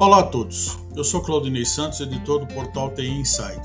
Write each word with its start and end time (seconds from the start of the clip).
Olá 0.00 0.20
a 0.20 0.22
todos, 0.22 0.78
eu 0.96 1.04
sou 1.04 1.20
Claudinei 1.20 1.66
Santos, 1.66 2.00
editor 2.00 2.40
do 2.40 2.54
portal 2.54 2.90
TI 2.94 3.06
Inside. 3.06 3.60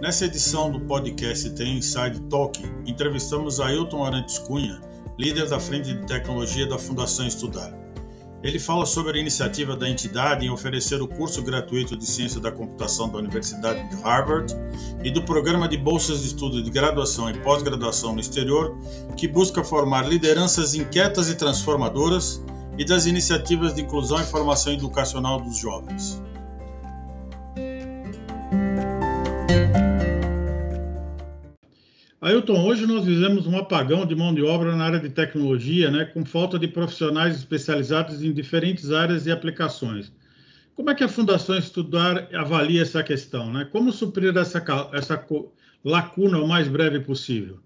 Nessa 0.00 0.24
edição 0.24 0.72
do 0.72 0.80
podcast 0.80 1.50
TI 1.50 1.76
Inside 1.76 2.20
Talk, 2.30 2.58
entrevistamos 2.86 3.60
Ailton 3.60 4.02
Arantes 4.02 4.38
Cunha, 4.38 4.80
líder 5.18 5.46
da 5.46 5.60
Frente 5.60 5.92
de 5.92 6.06
Tecnologia 6.06 6.66
da 6.66 6.78
Fundação 6.78 7.26
Estudar. 7.26 7.70
Ele 8.42 8.58
fala 8.58 8.86
sobre 8.86 9.18
a 9.18 9.20
iniciativa 9.20 9.76
da 9.76 9.86
entidade 9.86 10.46
em 10.46 10.48
oferecer 10.48 11.02
o 11.02 11.06
curso 11.06 11.42
gratuito 11.42 11.98
de 11.98 12.06
Ciência 12.06 12.40
da 12.40 12.50
Computação 12.50 13.10
da 13.10 13.18
Universidade 13.18 13.90
de 13.90 14.02
Harvard 14.02 14.56
e 15.04 15.10
do 15.10 15.22
programa 15.22 15.68
de 15.68 15.76
bolsas 15.76 16.22
de 16.22 16.28
estudo 16.28 16.62
de 16.62 16.70
graduação 16.70 17.28
e 17.28 17.38
pós-graduação 17.40 18.14
no 18.14 18.20
exterior, 18.20 18.74
que 19.18 19.28
busca 19.28 19.62
formar 19.62 20.08
lideranças 20.08 20.74
inquietas 20.74 21.28
e 21.28 21.34
transformadoras 21.34 22.42
e 22.78 22.84
das 22.84 23.06
iniciativas 23.06 23.74
de 23.74 23.82
inclusão 23.82 24.20
e 24.20 24.24
formação 24.24 24.72
educacional 24.72 25.40
dos 25.40 25.58
jovens. 25.58 26.22
Ailton, 32.20 32.64
hoje 32.64 32.86
nós 32.86 33.04
vivemos 33.04 33.46
um 33.46 33.56
apagão 33.56 34.04
de 34.06 34.14
mão 34.14 34.34
de 34.34 34.42
obra 34.42 34.76
na 34.76 34.84
área 34.84 35.00
de 35.00 35.08
tecnologia, 35.08 35.90
né, 35.90 36.04
com 36.04 36.24
falta 36.24 36.58
de 36.58 36.68
profissionais 36.68 37.36
especializados 37.36 38.22
em 38.22 38.32
diferentes 38.32 38.92
áreas 38.92 39.26
e 39.26 39.30
aplicações. 39.30 40.12
Como 40.74 40.90
é 40.90 40.94
que 40.94 41.02
a 41.02 41.08
Fundação 41.08 41.58
Estudar 41.58 42.28
avalia 42.32 42.82
essa 42.82 43.02
questão? 43.02 43.52
Né? 43.52 43.64
Como 43.64 43.90
suprir 43.90 44.36
essa, 44.36 44.64
essa 44.92 45.26
lacuna 45.84 46.38
o 46.38 46.46
mais 46.46 46.68
breve 46.68 47.00
possível? 47.00 47.58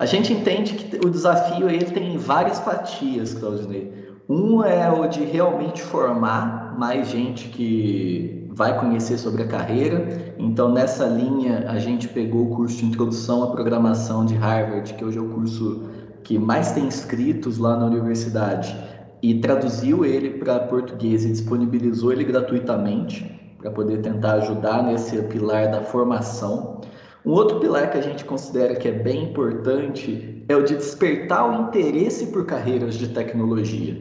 A 0.00 0.06
gente 0.06 0.32
entende 0.32 0.76
que 0.76 1.06
o 1.06 1.10
desafio 1.10 1.68
ele 1.68 1.84
tem 1.84 2.16
várias 2.16 2.58
fatias, 2.58 3.34
Claudinei. 3.34 3.92
Um 4.26 4.64
é 4.64 4.90
o 4.90 5.06
de 5.06 5.22
realmente 5.24 5.82
formar 5.82 6.74
mais 6.78 7.08
gente 7.08 7.50
que 7.50 8.48
vai 8.48 8.80
conhecer 8.80 9.18
sobre 9.18 9.42
a 9.42 9.46
carreira. 9.46 10.34
Então, 10.38 10.72
nessa 10.72 11.04
linha, 11.04 11.66
a 11.68 11.78
gente 11.78 12.08
pegou 12.08 12.46
o 12.46 12.56
curso 12.56 12.78
de 12.78 12.86
Introdução 12.86 13.42
à 13.42 13.48
Programação 13.48 14.24
de 14.24 14.34
Harvard, 14.34 14.94
que 14.94 15.04
hoje 15.04 15.18
é 15.18 15.20
o 15.20 15.28
curso 15.28 15.82
que 16.24 16.38
mais 16.38 16.72
tem 16.72 16.86
inscritos 16.86 17.58
lá 17.58 17.76
na 17.76 17.84
universidade, 17.84 18.74
e 19.22 19.34
traduziu 19.34 20.06
ele 20.06 20.30
para 20.30 20.60
português 20.60 21.26
e 21.26 21.30
disponibilizou 21.30 22.10
ele 22.10 22.24
gratuitamente 22.24 23.38
para 23.58 23.70
poder 23.70 24.00
tentar 24.00 24.36
ajudar 24.36 24.82
nesse 24.82 25.20
pilar 25.24 25.70
da 25.70 25.82
formação. 25.82 26.80
Um 27.24 27.32
outro 27.32 27.60
pilar 27.60 27.90
que 27.90 27.98
a 27.98 28.00
gente 28.00 28.24
considera 28.24 28.74
que 28.74 28.88
é 28.88 28.92
bem 28.92 29.24
importante 29.24 30.42
é 30.48 30.56
o 30.56 30.62
de 30.62 30.74
despertar 30.74 31.48
o 31.48 31.68
interesse 31.68 32.28
por 32.28 32.46
carreiras 32.46 32.94
de 32.94 33.08
tecnologia. 33.08 34.00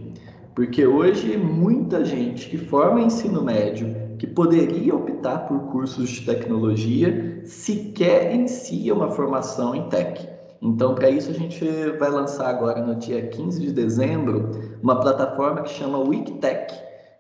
Porque 0.56 0.86
hoje 0.86 1.38
muita 1.38 2.04
gente 2.06 2.50
que 2.50 2.58
forma 2.58 3.02
ensino 3.02 3.44
médio, 3.44 3.96
que 4.18 4.26
poderia 4.26 4.96
optar 4.96 5.48
por 5.48 5.60
cursos 5.72 6.10
de 6.10 6.26
tecnologia, 6.26 7.42
sequer 7.46 8.34
inicia 8.34 8.94
uma 8.94 9.10
formação 9.12 9.76
em 9.76 9.90
tech. 9.90 10.28
Então, 10.62 10.96
para 10.96 11.10
isso, 11.10 11.30
a 11.32 11.34
gente 11.34 11.64
vai 11.98 12.10
lançar 12.10 12.50
agora 12.50 12.82
no 12.82 12.96
dia 12.96 13.22
15 13.28 13.62
de 13.62 13.72
dezembro 13.72 14.50
uma 14.82 15.00
plataforma 15.00 15.62
que 15.62 15.70
chama 15.70 15.98
WeekTech, 16.00 16.74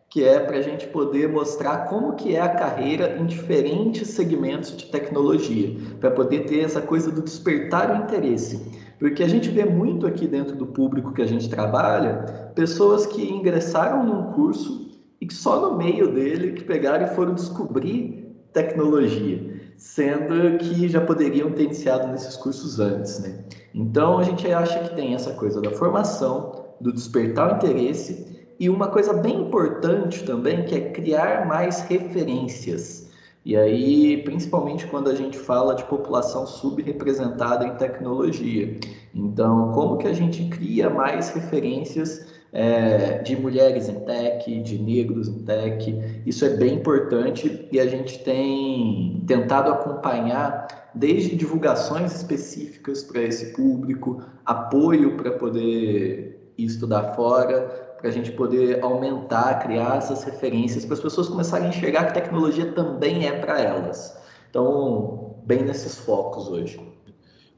que 0.10 0.24
é 0.24 0.40
para 0.40 0.58
a 0.58 0.62
gente 0.62 0.88
poder 0.88 1.30
mostrar 1.30 1.86
como 1.86 2.16
que 2.16 2.36
é 2.36 2.42
a 2.42 2.50
carreira 2.50 3.16
em 3.18 3.28
diferentes 3.28 4.10
segmentos 4.10 4.76
de 4.76 4.86
tecnologia, 4.86 5.76
para 6.00 6.10
poder 6.10 6.46
ter 6.46 6.62
essa 6.62 6.82
coisa 6.82 7.12
do 7.12 7.22
despertar 7.22 7.92
o 7.92 8.04
interesse. 8.04 8.80
Porque 8.98 9.24
a 9.24 9.28
gente 9.28 9.50
vê 9.50 9.64
muito 9.64 10.08
aqui 10.08 10.28
dentro 10.28 10.56
do 10.56 10.66
público 10.66 11.14
que 11.14 11.22
a 11.22 11.28
gente 11.28 11.48
trabalha, 11.48 12.52
pessoas 12.56 13.06
que 13.06 13.22
ingressaram 13.22 14.04
num 14.04 14.34
curso 14.34 14.90
e 15.22 15.28
que 15.28 15.34
só 15.34 15.70
no 15.70 15.78
meio 15.78 16.12
dele 16.12 16.54
que 16.54 16.64
pegaram 16.64 17.06
e 17.06 17.10
foram 17.10 17.36
descobrir 17.36 18.36
tecnologia, 18.52 19.62
sendo 19.78 20.58
que 20.58 20.90
já 20.90 21.02
poderiam 21.02 21.52
ter 21.52 21.66
iniciado 21.66 22.08
nesses 22.08 22.36
cursos 22.36 22.80
antes, 22.80 23.20
né? 23.20 23.46
Então 23.76 24.18
a 24.18 24.24
gente 24.24 24.52
acha 24.52 24.80
que 24.80 24.96
tem 24.96 25.14
essa 25.14 25.34
coisa 25.34 25.62
da 25.62 25.70
formação, 25.72 26.66
do 26.82 26.92
despertar 26.92 27.54
o 27.54 27.56
interesse 27.58 28.39
e 28.60 28.70
uma 28.70 28.90
coisa 28.90 29.14
bem 29.14 29.42
importante 29.42 30.24
também, 30.26 30.66
que 30.66 30.76
é 30.76 30.90
criar 30.92 31.48
mais 31.48 31.82
referências. 31.82 33.10
E 33.46 33.56
aí, 33.56 34.22
principalmente 34.24 34.86
quando 34.88 35.10
a 35.10 35.16
gente 35.16 35.38
fala 35.38 35.74
de 35.74 35.86
população 35.86 36.46
subrepresentada 36.46 37.66
em 37.66 37.76
tecnologia. 37.78 38.78
Então, 39.16 39.72
como 39.72 39.98
que 39.98 40.08
a 40.08 40.14
gente 40.14 40.44
cria 40.50 40.90
mais 40.90 41.30
referências 41.30 42.28
é, 42.52 43.20
de 43.20 43.38
mulheres 43.38 43.88
em 43.88 44.02
tech, 44.02 44.62
de 44.62 44.78
negros 44.78 45.30
em 45.30 45.44
tech? 45.46 46.22
Isso 46.26 46.44
é 46.44 46.50
bem 46.50 46.76
importante 46.76 47.68
e 47.72 47.80
a 47.80 47.88
gente 47.88 48.24
tem 48.26 49.24
tentado 49.26 49.72
acompanhar 49.72 50.92
desde 50.94 51.34
divulgações 51.36 52.14
específicas 52.14 53.04
para 53.04 53.22
esse 53.22 53.54
público, 53.54 54.22
apoio 54.46 55.16
para 55.16 55.32
poder 55.32 56.54
estudar 56.58 57.14
fora, 57.16 57.89
para 58.00 58.10
a 58.10 58.12
gente 58.12 58.32
poder 58.32 58.82
aumentar, 58.82 59.60
criar 59.60 59.98
essas 59.98 60.24
referências, 60.24 60.86
para 60.86 60.94
as 60.94 61.02
pessoas 61.02 61.28
começarem 61.28 61.68
a 61.68 61.70
enxergar 61.70 62.06
que 62.06 62.14
tecnologia 62.14 62.72
também 62.72 63.28
é 63.28 63.34
para 63.34 63.60
elas. 63.60 64.18
Então, 64.50 65.36
bem 65.46 65.64
nesses 65.64 65.98
focos 65.98 66.48
hoje. 66.48 66.80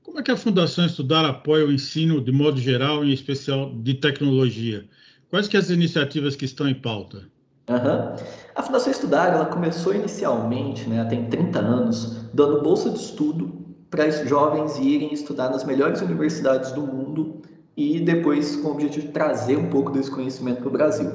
Como 0.03 0.19
é 0.19 0.23
que 0.23 0.31
a 0.31 0.37
Fundação 0.37 0.85
Estudar 0.85 1.25
apoia 1.25 1.65
o 1.65 1.71
ensino 1.71 2.19
de 2.19 2.31
modo 2.31 2.59
geral, 2.59 3.05
em 3.05 3.11
especial 3.11 3.71
de 3.71 3.93
tecnologia? 3.93 4.85
Quais 5.29 5.47
que 5.47 5.55
as 5.55 5.69
iniciativas 5.69 6.35
que 6.35 6.45
estão 6.45 6.67
em 6.67 6.73
pauta? 6.73 7.29
Uhum. 7.69 8.15
A 8.55 8.63
Fundação 8.63 8.91
Estudar 8.91 9.33
ela 9.33 9.45
começou 9.45 9.93
inicialmente, 9.93 10.89
né, 10.89 11.05
tem 11.05 11.29
30 11.29 11.59
anos, 11.59 12.25
dando 12.33 12.61
bolsa 12.61 12.89
de 12.89 12.97
estudo 12.97 13.61
para 13.91 14.09
jovens 14.25 14.79
irem 14.79 15.13
estudar 15.13 15.49
nas 15.49 15.63
melhores 15.63 16.01
universidades 16.01 16.71
do 16.71 16.81
mundo 16.81 17.41
e 17.75 17.99
depois 17.99 18.55
com 18.55 18.69
o 18.69 18.71
objetivo 18.71 19.07
de 19.07 19.13
trazer 19.13 19.57
um 19.57 19.69
pouco 19.69 19.91
desse 19.91 20.11
conhecimento 20.11 20.59
para 20.59 20.67
o 20.67 20.71
Brasil. 20.71 21.09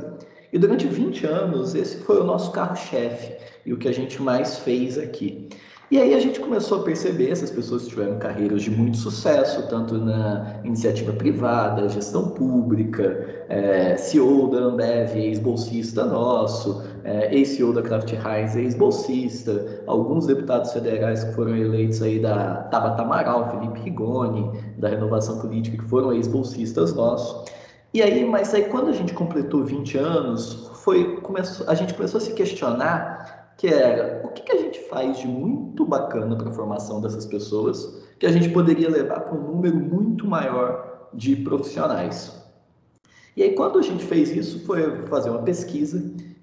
E 0.53 0.59
durante 0.59 0.87
20 0.87 1.27
anos, 1.27 1.75
esse 1.75 1.99
foi 1.99 2.21
o 2.21 2.25
nosso 2.25 2.51
carro-chefe 2.53 3.37
e 3.65 3.73
o 3.73 3.77
que 3.77 3.89
a 3.89 3.93
gente 3.93 4.23
mais 4.23 4.59
fez 4.59 4.97
aqui. 4.97 5.49
E 5.89 6.01
aí 6.01 6.15
a 6.15 6.19
gente 6.19 6.41
começou 6.41 6.81
a 6.81 6.83
perceber 6.83 7.31
essas 7.31 7.49
pessoas 7.49 7.87
tiveram 7.87 8.19
carreiras 8.19 8.63
de 8.63 8.71
muito 8.73 8.97
sucesso, 8.97 9.69
tanto 9.69 9.97
na 9.97 10.61
iniciativa 10.65 11.13
privada, 11.13 11.89
gestão 11.89 12.31
pública, 12.31 13.45
é, 13.49 13.97
CEO 13.97 14.51
da 14.51 14.59
Ambev, 14.59 15.17
ex-bolsista 15.17 16.05
nosso, 16.05 16.83
é, 17.07 17.33
ex-CEO 17.33 17.73
da 17.73 17.83
Kraft 17.83 18.13
Heinz, 18.13 18.57
ex-bolsista, 18.57 19.83
alguns 19.87 20.27
deputados 20.27 20.73
federais 20.73 21.23
que 21.23 21.33
foram 21.35 21.57
eleitos 21.57 22.03
aí 22.03 22.19
da 22.19 22.65
Tabata 22.65 23.03
Amaral, 23.03 23.49
Felipe 23.53 23.79
Rigoni, 23.79 24.51
da 24.77 24.89
Renovação 24.89 25.39
Política, 25.39 25.79
que 25.79 25.89
foram 25.89 26.13
ex-bolsistas 26.13 26.93
nossos. 26.95 27.49
E 27.95 28.03
aí, 28.03 28.25
mas 28.25 28.53
aí 28.53 28.65
quando 28.65 28.89
a 28.89 28.93
gente 28.93 29.15
completou 29.15 29.65
20 29.65 29.97
anos, 29.99 30.69
foi, 30.83 31.21
começou, 31.21 31.69
a 31.69 31.75
gente 31.75 31.95
começou 31.95 32.19
a 32.19 32.21
se 32.21 32.33
questionar 32.33 33.55
que 33.57 33.69
era 33.69 34.21
o 34.25 34.29
que, 34.29 34.43
que 34.43 34.53
a 34.53 34.61
gente 34.61 34.81
faz 34.81 35.19
de 35.19 35.29
muito 35.29 35.87
bacana 35.87 36.37
para 36.37 36.51
a 36.51 36.53
formação 36.53 37.01
dessas 37.01 37.25
pessoas 37.25 38.05
que 38.19 38.27
a 38.27 38.33
gente 38.33 38.49
poderia 38.49 38.91
levar 38.91 39.21
para 39.21 39.39
um 39.39 39.43
número 39.43 39.77
muito 39.77 40.27
maior 40.27 41.09
de 41.15 41.37
profissionais. 41.37 42.37
E 43.37 43.43
aí, 43.45 43.55
quando 43.55 43.79
a 43.79 43.83
gente 43.83 44.05
fez 44.05 44.31
isso, 44.31 44.65
foi 44.67 45.07
fazer 45.07 45.31
uma 45.31 45.43
pesquisa 45.43 46.03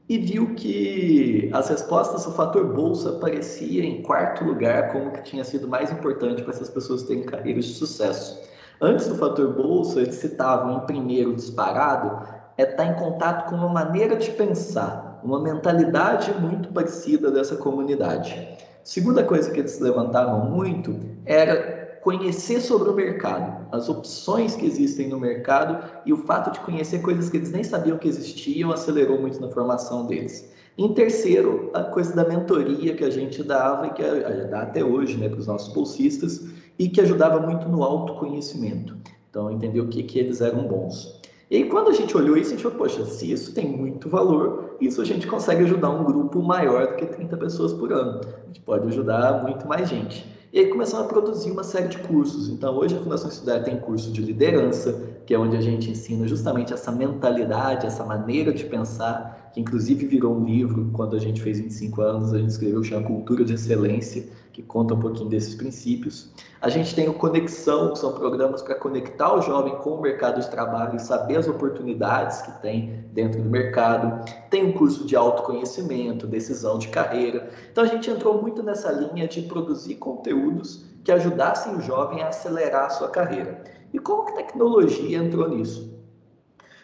e 0.10 0.18
viu 0.18 0.54
que 0.56 1.50
as 1.54 1.70
respostas, 1.70 2.26
o 2.28 2.32
fator 2.32 2.74
bolsa 2.74 3.12
aparecia 3.12 3.84
em 3.84 4.02
quarto 4.02 4.44
lugar 4.44 4.92
como 4.92 5.12
que 5.12 5.24
tinha 5.24 5.44
sido 5.44 5.68
mais 5.68 5.92
importante 5.92 6.42
para 6.42 6.54
essas 6.54 6.70
pessoas 6.70 7.04
terem 7.04 7.24
carreiras 7.24 7.66
de 7.66 7.74
sucesso. 7.74 8.42
Antes 8.82 9.08
do 9.08 9.16
fator 9.16 9.54
bolsa, 9.54 10.02
eles 10.02 10.16
citavam 10.16 10.78
em 10.78 10.86
primeiro 10.86 11.34
disparado 11.34 12.28
é 12.58 12.64
estar 12.64 12.86
em 12.86 12.94
contato 12.96 13.50
com 13.50 13.56
uma 13.56 13.70
maneira 13.70 14.16
de 14.16 14.30
pensar, 14.32 15.20
uma 15.24 15.42
mentalidade 15.42 16.32
muito 16.34 16.70
parecida 16.70 17.32
dessa 17.32 17.56
comunidade. 17.56 18.48
Segunda 18.84 19.24
coisa 19.24 19.50
que 19.50 19.60
eles 19.62 19.80
levantavam 19.80 20.52
muito 20.52 21.00
era 21.26 21.73
conhecer 22.04 22.60
sobre 22.60 22.90
o 22.90 22.94
mercado, 22.94 23.66
as 23.72 23.88
opções 23.88 24.56
que 24.56 24.66
existem 24.66 25.08
no 25.08 25.18
mercado 25.18 25.84
e 26.06 26.12
o 26.12 26.18
fato 26.18 26.52
de 26.52 26.60
conhecer 26.60 27.02
coisas 27.02 27.30
que 27.30 27.38
eles 27.38 27.52
nem 27.52 27.64
sabiam 27.64 27.98
que 27.98 28.10
existiam 28.10 28.72
acelerou 28.72 29.20
muito 29.20 29.40
na 29.40 29.50
formação 29.50 30.06
deles. 30.06 30.52
Em 30.78 30.94
terceiro, 30.94 31.70
a 31.74 31.84
coisa 31.84 32.14
da 32.14 32.28
mentoria 32.28 32.94
que 32.94 33.06
a 33.06 33.10
gente 33.10 33.42
dava 33.42 33.88
e 33.88 33.90
que 33.92 34.04
dá 34.50 34.64
até 34.64 34.84
hoje 34.84 35.18
né, 35.18 35.30
para 35.30 35.40
os 35.40 35.48
nossos 35.48 35.74
bolsistas 35.74 36.46
e 36.78 36.90
que 36.90 37.00
ajudava 37.00 37.40
muito 37.40 37.70
no 37.70 37.84
autoconhecimento. 37.84 38.98
Então, 39.30 39.50
entender 39.50 39.80
o 39.80 39.88
que, 39.88 40.04
que 40.04 40.20
eles 40.20 40.42
eram 40.42 40.68
bons. 40.68 41.22
E 41.50 41.58
aí, 41.58 41.70
quando 41.70 41.90
a 41.90 41.94
gente 41.94 42.18
olhou 42.18 42.36
isso, 42.36 42.50
a 42.50 42.54
gente 42.54 42.64
falou, 42.64 42.80
poxa, 42.80 43.06
se 43.06 43.32
isso 43.32 43.54
tem 43.54 43.68
muito 43.68 44.10
valor, 44.10 44.76
isso 44.82 45.02
a 45.02 45.06
gente 45.06 45.28
consegue 45.28 45.64
ajudar 45.64 45.90
um 45.92 46.04
grupo 46.04 46.42
maior 46.42 46.88
do 46.88 46.96
que 46.96 47.06
30 47.06 47.38
pessoas 47.38 47.72
por 47.74 47.94
ano. 47.94 48.22
A 48.44 48.48
gente 48.48 48.62
pode 48.62 48.88
ajudar 48.88 49.44
muito 49.44 49.68
mais 49.68 49.88
gente. 49.88 50.26
E 50.54 50.60
aí 50.60 50.68
começamos 50.68 51.08
a 51.08 51.10
produzir 51.10 51.50
uma 51.50 51.64
série 51.64 51.88
de 51.88 51.98
cursos. 51.98 52.48
Então, 52.48 52.78
hoje 52.78 52.96
a 52.96 53.00
Fundação 53.00 53.28
Estudar 53.28 53.64
tem 53.64 53.76
curso 53.76 54.12
de 54.12 54.22
liderança, 54.22 55.02
que 55.26 55.34
é 55.34 55.40
onde 55.40 55.58
a 55.58 55.62
gente 55.62 55.90
ensina 55.90 56.28
justamente 56.28 56.72
essa 56.72 56.92
mentalidade, 56.92 57.88
essa 57.88 58.06
maneira 58.06 58.54
de 58.54 58.64
pensar, 58.66 59.50
que 59.52 59.60
inclusive 59.60 60.06
virou 60.06 60.36
um 60.36 60.46
livro 60.46 60.92
quando 60.94 61.16
a 61.16 61.20
gente 61.20 61.42
fez 61.42 61.58
25 61.58 62.02
anos, 62.04 62.34
a 62.36 62.38
gente 62.38 62.52
escreveu 62.52 62.84
chama 62.84 63.08
Cultura 63.08 63.44
de 63.44 63.56
Excelência, 63.56 64.30
que 64.54 64.62
conta 64.62 64.94
um 64.94 65.00
pouquinho 65.00 65.30
desses 65.30 65.56
princípios. 65.56 66.32
A 66.62 66.70
gente 66.70 66.94
tem 66.94 67.10
o 67.10 67.14
Conexão, 67.16 67.92
que 67.92 68.00
são 68.00 68.14
programas 68.14 68.62
para 68.62 68.76
conectar 68.76 69.34
o 69.34 69.42
jovem 69.42 69.76
com 69.78 69.96
o 69.96 70.02
mercado 70.02 70.40
de 70.40 70.50
trabalho 70.50 70.96
e 70.96 71.00
saber 71.00 71.38
as 71.38 71.48
oportunidades 71.48 72.44
que 72.44 72.62
tem 72.62 73.04
dentro 73.12 73.42
do 73.42 73.50
mercado. 73.50 74.24
Tem 74.52 74.64
um 74.64 74.72
curso 74.72 75.06
de 75.06 75.16
autoconhecimento, 75.16 76.28
decisão 76.28 76.78
de 76.78 76.88
carreira. 76.90 77.50
Então 77.72 77.84
a 77.84 77.88
gente 77.88 78.10
entrou 78.10 78.40
muito 78.40 78.62
nessa 78.62 78.92
linha 78.92 79.28
de 79.28 79.42
produzir 79.42 79.96
conteúdos 79.96 80.86
que 81.04 81.12
ajudassem 81.12 81.76
o 81.76 81.82
jovem 81.82 82.22
a 82.22 82.28
acelerar 82.28 82.86
a 82.86 82.90
sua 82.92 83.10
carreira. 83.10 83.64
E 83.92 83.98
como 83.98 84.26
que 84.26 84.34
a 84.34 84.36
tecnologia 84.36 85.18
entrou 85.18 85.50
nisso? 85.50 85.92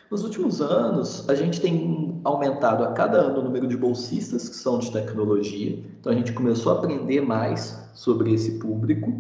Nos 0.10 0.24
últimos 0.24 0.60
anos, 0.60 1.30
a 1.30 1.36
gente 1.36 1.62
tem 1.62 2.09
aumentado 2.24 2.84
a 2.84 2.92
cada 2.92 3.18
ano 3.18 3.40
o 3.40 3.44
número 3.44 3.68
de 3.68 3.78
bolsistas 3.78 4.50
que 4.50 4.56
são 4.56 4.80
de 4.80 4.92
tecnologia. 4.92 5.84
Então, 6.00 6.12
a 6.12 6.16
gente 6.16 6.34
começou 6.34 6.74
a 6.74 6.76
aprender 6.76 7.22
mais 7.22 7.90
sobre 7.94 8.34
esse 8.34 8.60
público 8.60 9.14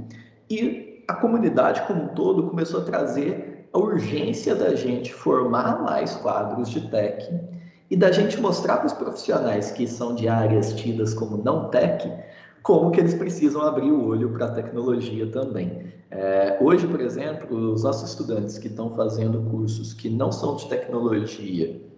e 0.49 1.03
a 1.07 1.13
comunidade 1.13 1.81
como 1.87 2.03
um 2.03 2.07
todo 2.09 2.47
começou 2.47 2.81
a 2.81 2.83
trazer 2.83 3.67
a 3.73 3.77
urgência 3.77 4.55
da 4.55 4.75
gente 4.75 5.13
formar 5.13 5.83
mais 5.83 6.15
quadros 6.15 6.69
de 6.69 6.89
tech 6.89 7.27
e 7.89 7.95
da 7.95 8.11
gente 8.11 8.39
mostrar 8.39 8.77
para 8.77 8.87
os 8.87 8.93
profissionais 8.93 9.71
que 9.71 9.87
são 9.87 10.15
de 10.15 10.27
áreas 10.27 10.73
tidas 10.73 11.13
como 11.13 11.37
não 11.37 11.69
tech 11.69 12.11
como 12.61 12.91
que 12.91 12.99
eles 12.99 13.13
precisam 13.13 13.61
abrir 13.61 13.91
o 13.91 14.05
olho 14.05 14.29
para 14.31 14.45
a 14.45 14.51
tecnologia 14.51 15.25
também. 15.31 15.91
É, 16.11 16.57
hoje, 16.61 16.85
por 16.87 16.99
exemplo, 16.99 17.71
os 17.71 17.83
nossos 17.83 18.09
estudantes 18.09 18.57
que 18.57 18.67
estão 18.67 18.93
fazendo 18.95 19.41
cursos 19.49 19.93
que 19.93 20.09
não 20.09 20.31
são 20.31 20.55
de 20.55 20.67
tecnologia 20.67 21.88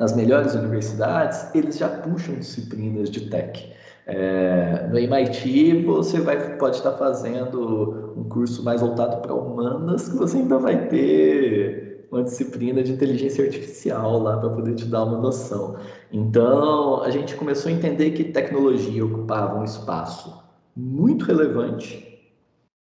nas 0.00 0.16
melhores 0.16 0.54
universidades, 0.54 1.54
eles 1.54 1.76
já 1.76 1.86
puxam 1.86 2.36
disciplinas 2.36 3.10
de 3.10 3.28
tech. 3.28 3.70
É, 4.06 4.88
no 4.88 4.98
MIT, 4.98 5.84
você 5.84 6.18
vai, 6.18 6.56
pode 6.56 6.76
estar 6.76 6.92
fazendo 6.92 8.14
um 8.16 8.24
curso 8.24 8.64
mais 8.64 8.80
voltado 8.80 9.20
para 9.20 9.34
humanas, 9.34 10.08
que 10.08 10.16
você 10.16 10.38
ainda 10.38 10.58
vai 10.58 10.88
ter 10.88 12.08
uma 12.10 12.24
disciplina 12.24 12.82
de 12.82 12.92
inteligência 12.92 13.44
artificial 13.44 14.18
lá 14.18 14.38
para 14.38 14.48
poder 14.48 14.74
te 14.74 14.86
dar 14.86 15.04
uma 15.04 15.18
noção. 15.18 15.76
Então, 16.10 17.02
a 17.02 17.10
gente 17.10 17.36
começou 17.36 17.70
a 17.70 17.74
entender 17.74 18.12
que 18.12 18.24
tecnologia 18.24 19.04
ocupava 19.04 19.60
um 19.60 19.64
espaço 19.64 20.42
muito 20.74 21.26
relevante 21.26 22.08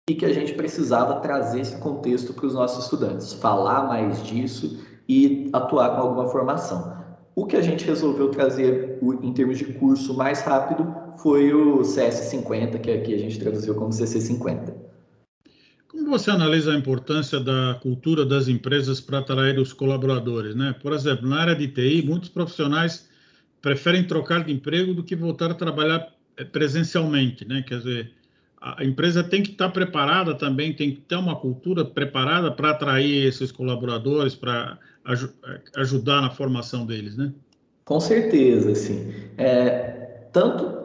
e 0.10 0.16
que 0.16 0.26
a 0.26 0.34
gente 0.34 0.54
precisava 0.54 1.20
trazer 1.20 1.60
esse 1.60 1.78
contexto 1.80 2.34
para 2.34 2.46
os 2.46 2.54
nossos 2.54 2.86
estudantes, 2.86 3.34
falar 3.34 3.84
mais 3.90 4.24
disso 4.24 4.80
e 5.08 5.50
atuar 5.52 5.96
com 5.96 6.02
alguma 6.02 6.30
formação. 6.30 6.99
O 7.36 7.46
que 7.46 7.56
a 7.56 7.62
gente 7.62 7.86
resolveu 7.86 8.30
trazer 8.30 9.00
em 9.22 9.34
termos 9.34 9.58
de 9.58 9.66
curso 9.66 10.14
mais 10.14 10.42
rápido 10.42 10.94
foi 11.18 11.54
o 11.54 11.80
CS50, 11.80 12.80
que 12.80 12.92
aqui 12.92 13.14
a 13.14 13.18
gente 13.18 13.40
traduziu 13.40 13.76
como 13.76 13.90
CC50. 13.90 14.74
Como 15.88 16.10
você 16.10 16.32
analisa 16.32 16.74
a 16.74 16.78
importância 16.78 17.40
da 17.40 17.80
cultura 17.82 18.26
das 18.26 18.48
empresas 18.48 19.02
para 19.02 19.20
atrair 19.20 19.60
os 19.60 19.74
colaboradores? 19.74 20.56
Né? 20.56 20.76
Por 20.82 20.94
exemplo, 20.94 21.28
na 21.28 21.42
área 21.42 21.56
de 21.56 21.68
TI, 21.68 22.04
muitos 22.06 22.30
profissionais 22.30 23.10
preferem 23.62 24.06
trocar 24.06 24.44
de 24.46 24.54
emprego 24.54 24.94
do 24.94 25.04
que 25.04 25.16
voltar 25.16 25.52
a 25.52 25.56
trabalhar 25.56 26.14
eh, 26.38 26.46
presencialmente, 26.46 27.46
né? 27.46 27.62
Quer 27.68 27.80
dizer, 27.80 28.12
a 28.62 28.84
empresa 28.84 29.24
tem 29.24 29.42
que 29.42 29.52
estar 29.52 29.70
preparada 29.70 30.36
também, 30.36 30.74
tem 30.74 30.92
que 30.92 31.02
ter 31.02 31.16
uma 31.16 31.36
cultura 31.36 31.86
preparada 31.86 32.52
para 32.52 32.72
atrair 32.72 33.26
esses 33.26 33.52
colaboradores, 33.52 34.36
para 34.36 34.78
aj 35.10 35.24
eh, 35.26 35.62
ajudar 35.78 36.22
na 36.22 36.30
formação 36.30 36.86
deles, 36.86 37.18
né? 37.18 37.34
Com 37.86 38.00
certeza, 38.00 38.76
sim. 38.76 39.12
É, 39.38 40.28
tanto 40.32 40.80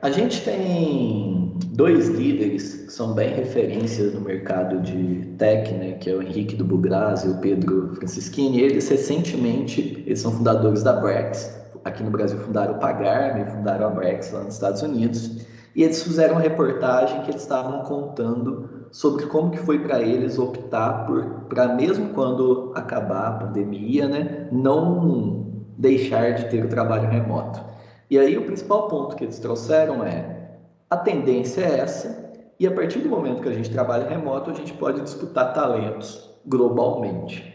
a 0.00 0.10
gente 0.10 0.42
tem 0.42 1.52
dois 1.68 2.08
líderes 2.08 2.74
que 2.74 2.92
são 2.92 3.14
bem 3.14 3.34
referências 3.34 4.12
no 4.14 4.20
mercado 4.20 4.80
de 4.80 5.26
tech, 5.38 5.72
né, 5.72 5.92
que 5.92 6.10
é 6.10 6.14
o 6.14 6.22
Henrique 6.22 6.56
do 6.56 6.64
Bugraz 6.64 7.24
e 7.24 7.28
o 7.28 7.38
Pedro 7.38 7.94
Francischini. 7.94 8.60
Eles 8.60 8.88
recentemente, 8.88 10.02
eles 10.06 10.20
são 10.20 10.32
fundadores 10.32 10.82
da 10.82 10.92
Brex, 10.94 11.58
aqui 11.84 12.02
no 12.02 12.10
Brasil 12.10 12.38
fundaram 12.38 12.74
o 12.74 12.78
Pagarme, 12.78 13.50
fundaram 13.50 13.86
a 13.86 13.90
Brex 13.90 14.30
lá 14.32 14.44
nos 14.44 14.54
Estados 14.54 14.82
Unidos, 14.82 15.46
e 15.74 15.82
eles 15.82 16.02
fizeram 16.02 16.34
uma 16.34 16.40
reportagem 16.40 17.22
que 17.22 17.30
eles 17.30 17.42
estavam 17.42 17.80
contando 17.80 18.83
sobre 18.94 19.26
como 19.26 19.50
que 19.50 19.58
foi 19.58 19.80
para 19.80 20.00
eles 20.00 20.38
optar 20.38 21.04
por, 21.04 21.24
para 21.48 21.74
mesmo 21.74 22.10
quando 22.10 22.70
acabar 22.76 23.26
a 23.26 23.32
pandemia, 23.32 24.06
né, 24.06 24.48
não 24.52 25.46
deixar 25.76 26.34
de 26.34 26.44
ter 26.44 26.64
o 26.64 26.68
trabalho 26.68 27.10
remoto. 27.10 27.60
E 28.08 28.16
aí 28.16 28.38
o 28.38 28.46
principal 28.46 28.86
ponto 28.86 29.16
que 29.16 29.24
eles 29.24 29.40
trouxeram 29.40 30.04
é 30.04 30.58
a 30.88 30.96
tendência 30.96 31.62
é 31.62 31.80
essa, 31.80 32.32
e 32.60 32.68
a 32.68 32.70
partir 32.70 33.00
do 33.00 33.08
momento 33.08 33.42
que 33.42 33.48
a 33.48 33.52
gente 33.52 33.68
trabalha 33.68 34.08
remoto, 34.08 34.52
a 34.52 34.54
gente 34.54 34.72
pode 34.74 35.00
disputar 35.00 35.52
talentos 35.52 36.30
globalmente. 36.46 37.52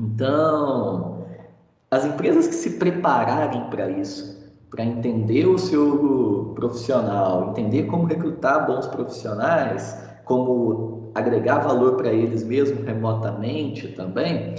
Então, 0.00 1.26
as 1.92 2.04
empresas 2.04 2.48
que 2.48 2.54
se 2.56 2.70
prepararem 2.70 3.70
para 3.70 3.88
isso, 3.88 4.52
para 4.68 4.84
entender 4.84 5.46
o 5.46 5.58
seu 5.58 6.50
profissional, 6.56 7.50
entender 7.50 7.84
como 7.84 8.06
recrutar 8.06 8.66
bons 8.66 8.88
profissionais, 8.88 10.15
como 10.26 11.10
agregar 11.14 11.60
valor 11.60 11.96
para 11.96 12.12
eles 12.12 12.44
mesmo 12.44 12.84
remotamente 12.84 13.88
também, 13.88 14.54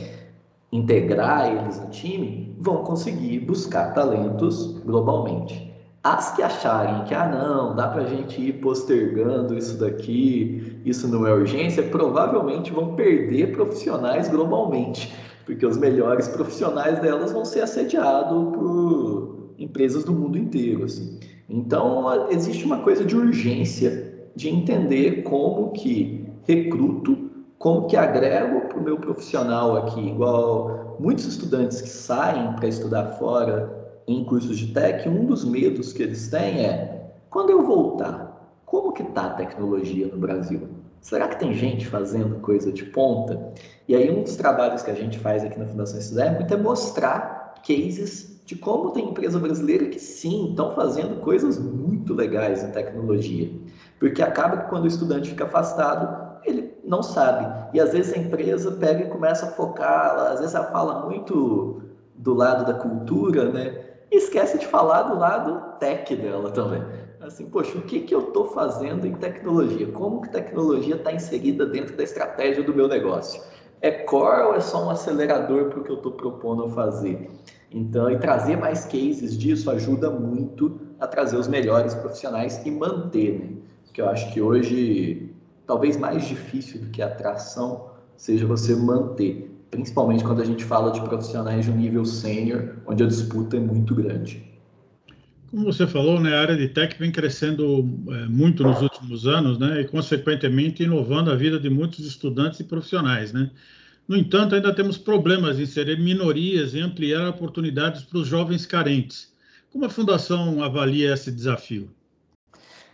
integrar 0.71 1.55
eles 1.55 1.79
no 1.79 1.89
time, 1.91 2.57
vão 2.59 2.83
conseguir 2.83 3.41
buscar 3.41 3.93
talentos 3.93 4.79
globalmente. 4.83 5.71
As 6.03 6.35
que 6.35 6.41
acharem 6.41 7.03
que, 7.03 7.13
ah, 7.13 7.27
não, 7.27 7.75
dá 7.75 7.87
para 7.89 8.01
a 8.01 8.07
gente 8.07 8.41
ir 8.41 8.53
postergando 8.53 9.55
isso 9.55 9.77
daqui, 9.77 10.81
isso 10.83 11.07
não 11.07 11.27
é 11.27 11.33
urgência, 11.33 11.83
provavelmente 11.83 12.71
vão 12.71 12.95
perder 12.95 13.51
profissionais 13.51 14.27
globalmente 14.27 15.13
porque 15.47 15.65
os 15.65 15.77
melhores 15.77 16.27
profissionais 16.27 16.99
delas 16.99 17.31
vão 17.31 17.45
ser 17.45 17.61
assediados 17.61 18.53
por 18.53 19.53
empresas 19.57 20.03
do 20.03 20.11
mundo 20.11 20.37
inteiro. 20.37 20.83
Assim. 20.83 21.17
Então, 21.49 22.29
existe 22.29 22.65
uma 22.65 22.79
coisa 22.79 23.05
de 23.05 23.15
urgência 23.15 24.06
de 24.37 24.49
entender 24.49 25.23
como 25.23 25.71
que 25.71 26.29
recruto, 26.43 27.17
como 27.57 27.87
que 27.87 27.97
agrego 27.97 28.67
para 28.67 28.77
o 28.77 28.83
meu 28.83 28.99
profissional 28.99 29.75
aqui, 29.75 29.99
igual 29.99 30.95
muitos 30.99 31.25
estudantes 31.25 31.81
que 31.81 31.89
saem 31.89 32.53
para 32.53 32.67
estudar 32.67 33.07
fora 33.13 33.99
em 34.07 34.23
cursos 34.23 34.59
de 34.59 34.67
tech, 34.67 35.09
um 35.09 35.25
dos 35.25 35.43
medos 35.43 35.91
que 35.91 36.03
eles 36.03 36.27
têm 36.27 36.63
é, 36.63 37.13
quando 37.31 37.49
eu 37.49 37.65
voltar, 37.65 38.61
como 38.63 38.93
que 38.93 39.01
está 39.01 39.25
a 39.25 39.33
tecnologia 39.33 40.07
no 40.07 40.19
Brasil? 40.19 40.69
Será 41.01 41.27
que 41.27 41.39
tem 41.39 41.51
gente 41.55 41.87
fazendo 41.87 42.39
coisa 42.39 42.71
de 42.71 42.85
ponta? 42.85 43.53
E 43.87 43.95
aí 43.95 44.11
um 44.11 44.21
dos 44.21 44.35
trabalhos 44.35 44.83
que 44.83 44.91
a 44.91 44.95
gente 44.95 45.17
faz 45.17 45.43
aqui 45.43 45.57
na 45.57 45.65
Fundação 45.65 45.97
Estudar 45.97 46.25
é 46.27 46.35
muito 46.35 46.53
é 46.53 46.57
mostrar 46.57 47.55
cases 47.67 48.37
de 48.45 48.55
como 48.55 48.91
tem 48.91 49.09
empresa 49.09 49.37
brasileira 49.39 49.87
que 49.87 49.99
sim, 49.99 50.51
estão 50.51 50.73
fazendo 50.73 51.19
coisas 51.19 51.59
muito 51.59 52.13
legais 52.13 52.63
em 52.63 52.71
tecnologia. 52.71 53.51
Porque 53.99 54.21
acaba 54.21 54.57
que 54.57 54.69
quando 54.69 54.83
o 54.83 54.87
estudante 54.87 55.29
fica 55.29 55.45
afastado, 55.45 56.39
ele 56.43 56.75
não 56.83 57.01
sabe. 57.01 57.75
E 57.75 57.79
às 57.79 57.93
vezes 57.93 58.13
a 58.13 58.17
empresa 58.17 58.71
pega 58.71 59.03
e 59.03 59.09
começa 59.09 59.47
a 59.47 59.51
focar, 59.51 60.17
às 60.31 60.39
vezes 60.39 60.55
ela 60.55 60.71
fala 60.71 61.05
muito 61.05 61.81
do 62.13 62.33
lado 62.33 62.65
da 62.65 62.79
cultura, 62.79 63.49
né? 63.49 63.75
E 64.11 64.17
esquece 64.17 64.57
de 64.57 64.65
falar 64.65 65.03
do 65.03 65.17
lado 65.17 65.77
tech 65.79 66.15
dela 66.15 66.51
também 66.51 66.81
assim, 67.19 67.47
poxa, 67.47 67.77
o 67.77 67.81
que, 67.81 68.01
que 68.01 68.13
eu 68.13 68.27
estou 68.27 68.47
fazendo 68.47 69.05
em 69.05 69.13
tecnologia? 69.13 69.87
Como 69.91 70.21
que 70.21 70.29
tecnologia 70.29 70.95
está 70.95 71.11
inserida 71.11 71.65
dentro 71.65 71.95
da 71.95 72.03
estratégia 72.03 72.63
do 72.63 72.73
meu 72.73 72.87
negócio? 72.87 73.41
É 73.81 73.91
core 73.91 74.43
ou 74.43 74.55
é 74.55 74.59
só 74.59 74.85
um 74.85 74.89
acelerador 74.89 75.65
para 75.65 75.79
o 75.79 75.83
que 75.83 75.91
eu 75.91 75.97
estou 75.97 76.11
propondo 76.11 76.69
fazer? 76.69 77.29
Então, 77.69 78.09
e 78.09 78.17
trazer 78.17 78.55
mais 78.55 78.85
cases 78.85 79.37
disso 79.37 79.69
ajuda 79.69 80.09
muito 80.09 80.79
a 80.99 81.05
trazer 81.05 81.37
os 81.37 81.47
melhores 81.47 81.93
profissionais 81.93 82.65
e 82.65 82.71
manter, 82.71 83.39
né? 83.39 83.49
Porque 83.97 84.01
eu 84.03 84.09
acho 84.11 84.31
que 84.31 84.39
hoje, 84.39 85.31
talvez 85.65 85.97
mais 85.97 86.27
difícil 86.27 86.81
do 86.81 86.85
que 86.91 87.01
a 87.01 87.07
atração 87.07 87.89
seja 88.15 88.45
você 88.45 88.75
manter, 88.75 89.49
principalmente 89.71 90.23
quando 90.23 90.39
a 90.39 90.45
gente 90.45 90.63
fala 90.63 90.91
de 90.91 91.01
profissionais 91.01 91.65
de 91.65 91.71
um 91.71 91.75
nível 91.75 92.05
sênior, 92.05 92.75
onde 92.85 93.03
a 93.03 93.07
disputa 93.07 93.57
é 93.57 93.59
muito 93.59 93.95
grande. 93.95 94.43
Como 95.49 95.63
você 95.63 95.87
falou, 95.87 96.19
né, 96.19 96.35
a 96.35 96.41
área 96.41 96.55
de 96.55 96.67
tech 96.67 96.95
vem 96.99 97.11
crescendo 97.11 97.89
é, 98.09 98.27
muito 98.27 98.61
nos 98.61 98.83
últimos 98.83 99.25
anos, 99.25 99.57
né, 99.57 99.81
e 99.81 99.85
consequentemente 99.85 100.83
inovando 100.83 101.31
a 101.31 101.35
vida 101.35 101.59
de 101.59 101.67
muitos 101.67 102.05
estudantes 102.05 102.59
e 102.59 102.65
profissionais, 102.65 103.33
né. 103.33 103.49
No 104.07 104.15
entanto, 104.15 104.53
ainda 104.53 104.71
temos 104.75 104.95
problemas 104.95 105.57
em 105.57 105.63
inserir 105.63 105.99
minorias 105.99 106.75
e 106.75 106.79
ampliar 106.79 107.29
oportunidades 107.29 108.03
para 108.03 108.19
os 108.19 108.27
jovens 108.27 108.63
carentes. 108.63 109.33
Como 109.71 109.85
a 109.85 109.89
fundação 109.89 110.63
avalia 110.63 111.15
esse 111.15 111.31
desafio? 111.31 111.89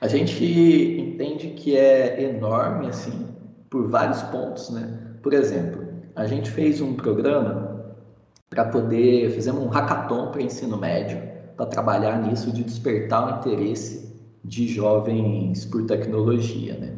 A 0.04 0.08
gente 0.10 0.44
entende 0.44 1.52
que 1.52 1.78
é 1.78 2.22
enorme, 2.24 2.88
assim, 2.88 3.26
por 3.70 3.88
vários 3.88 4.22
pontos, 4.24 4.70
né? 4.70 5.00
Por 5.22 5.32
exemplo, 5.32 5.82
a 6.14 6.26
gente 6.28 6.52
fez 6.52 6.82
um 6.82 6.94
programa 6.94 7.96
para 8.50 8.66
poder, 8.66 9.32
fizemos 9.32 9.64
um 9.64 9.70
hackathon 9.70 10.30
para 10.30 10.42
ensino 10.42 10.76
médio, 10.76 11.22
para 11.56 11.68
trabalhar 11.68 12.22
nisso 12.22 12.52
de 12.52 12.66
despertar 12.66 13.26
o 13.26 13.40
interesse 13.40 14.14
de 14.44 14.68
jovens 14.68 15.64
por 15.64 15.86
tecnologia, 15.86 16.74
né? 16.74 16.96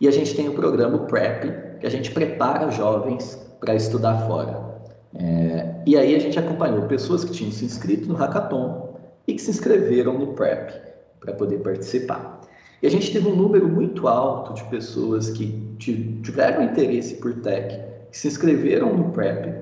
E 0.00 0.08
a 0.08 0.10
gente 0.10 0.34
tem 0.34 0.48
o 0.48 0.54
programa 0.54 0.98
PrEP, 1.06 1.78
que 1.78 1.86
a 1.86 1.90
gente 1.90 2.10
prepara 2.10 2.72
jovens 2.72 3.40
para 3.60 3.76
estudar 3.76 4.26
fora. 4.26 4.82
É, 5.14 5.76
e 5.86 5.96
aí 5.96 6.12
a 6.12 6.18
gente 6.18 6.36
acompanhou 6.36 6.88
pessoas 6.88 7.22
que 7.22 7.30
tinham 7.30 7.52
se 7.52 7.64
inscrito 7.64 8.08
no 8.08 8.16
hackathon 8.16 8.96
e 9.28 9.34
que 9.34 9.40
se 9.40 9.48
inscreveram 9.48 10.18
no 10.18 10.34
PrEP 10.34 10.72
para 11.20 11.32
poder 11.34 11.58
participar. 11.58 12.38
E 12.82 12.86
a 12.86 12.90
gente 12.90 13.12
teve 13.12 13.28
um 13.28 13.34
número 13.34 13.68
muito 13.68 14.06
alto 14.06 14.54
de 14.54 14.64
pessoas 14.64 15.30
que 15.30 15.46
tiveram 15.78 16.62
interesse 16.62 17.16
por 17.16 17.34
tech, 17.40 17.76
que 18.10 18.16
se 18.16 18.28
inscreveram 18.28 18.96
no 18.96 19.10
PrEP 19.10 19.52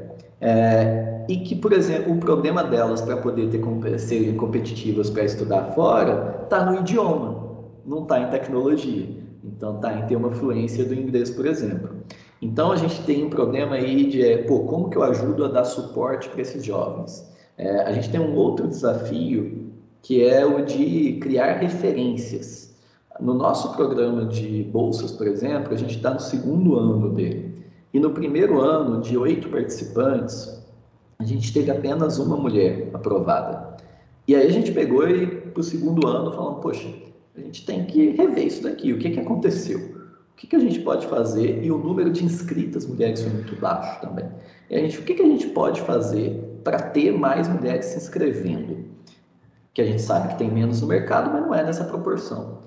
é, 0.40 1.24
e 1.28 1.38
que, 1.38 1.56
por 1.56 1.72
exemplo, 1.72 2.12
o 2.12 2.18
problema 2.18 2.62
delas 2.62 3.00
para 3.00 3.16
poder 3.16 3.48
ter, 3.48 3.98
serem 3.98 4.36
competitivas 4.36 5.10
para 5.10 5.24
estudar 5.24 5.72
fora 5.72 6.42
está 6.44 6.64
no 6.64 6.78
idioma, 6.80 7.56
não 7.84 8.02
está 8.02 8.20
em 8.20 8.30
tecnologia. 8.30 9.06
Então, 9.44 9.76
está 9.76 9.94
em 9.94 10.06
ter 10.06 10.16
uma 10.16 10.30
fluência 10.32 10.84
do 10.84 10.92
inglês, 10.92 11.30
por 11.30 11.46
exemplo. 11.46 11.90
Então, 12.42 12.72
a 12.72 12.76
gente 12.76 13.02
tem 13.04 13.24
um 13.24 13.30
problema 13.30 13.76
aí 13.76 14.06
de, 14.06 14.22
é, 14.22 14.38
pô, 14.38 14.60
como 14.60 14.90
que 14.90 14.96
eu 14.96 15.02
ajudo 15.02 15.44
a 15.44 15.48
dar 15.48 15.64
suporte 15.64 16.28
para 16.28 16.42
esses 16.42 16.64
jovens? 16.64 17.26
É, 17.56 17.82
a 17.82 17.92
gente 17.92 18.10
tem 18.10 18.20
um 18.20 18.34
outro 18.34 18.66
desafio, 18.68 19.70
que 20.02 20.22
é 20.22 20.44
o 20.44 20.64
de 20.64 21.18
criar 21.20 21.54
referências. 21.54 22.65
No 23.20 23.32
nosso 23.32 23.74
programa 23.74 24.26
de 24.26 24.64
bolsas, 24.64 25.10
por 25.12 25.26
exemplo, 25.26 25.72
a 25.72 25.76
gente 25.76 25.96
está 25.96 26.12
no 26.12 26.20
segundo 26.20 26.78
ano 26.78 27.10
dele. 27.14 27.64
E 27.92 27.98
no 27.98 28.10
primeiro 28.10 28.60
ano, 28.60 29.00
de 29.00 29.16
oito 29.16 29.48
participantes, 29.48 30.62
a 31.18 31.24
gente 31.24 31.52
teve 31.52 31.70
apenas 31.70 32.18
uma 32.18 32.36
mulher 32.36 32.90
aprovada. 32.92 33.76
E 34.28 34.34
aí 34.34 34.46
a 34.46 34.50
gente 34.50 34.72
pegou 34.72 35.08
e 35.08 35.26
para 35.26 35.60
o 35.60 35.64
segundo 35.64 36.06
ano 36.06 36.32
falando, 36.32 36.60
poxa, 36.60 36.88
a 37.34 37.40
gente 37.40 37.64
tem 37.64 37.86
que 37.86 38.10
rever 38.10 38.46
isso 38.46 38.62
daqui. 38.62 38.92
O 38.92 38.98
que, 38.98 39.10
que 39.10 39.20
aconteceu? 39.20 39.78
O 39.78 40.36
que, 40.36 40.46
que 40.46 40.56
a 40.56 40.58
gente 40.58 40.80
pode 40.80 41.06
fazer? 41.06 41.64
E 41.64 41.70
o 41.70 41.78
número 41.78 42.10
de 42.10 42.22
inscritas 42.22 42.86
mulheres 42.86 43.22
foi 43.22 43.32
muito 43.32 43.56
baixo 43.56 44.00
também. 44.02 44.26
E 44.68 44.76
a 44.76 44.80
gente, 44.80 44.98
o 44.98 45.02
que, 45.02 45.14
que 45.14 45.22
a 45.22 45.26
gente 45.26 45.46
pode 45.48 45.80
fazer 45.80 46.60
para 46.62 46.78
ter 46.78 47.12
mais 47.12 47.48
mulheres 47.48 47.86
se 47.86 47.96
inscrevendo? 47.96 48.84
Que 49.72 49.80
a 49.80 49.86
gente 49.86 50.02
sabe 50.02 50.28
que 50.28 50.38
tem 50.38 50.50
menos 50.50 50.82
no 50.82 50.86
mercado, 50.86 51.30
mas 51.30 51.42
não 51.42 51.54
é 51.54 51.64
nessa 51.64 51.84
proporção. 51.84 52.58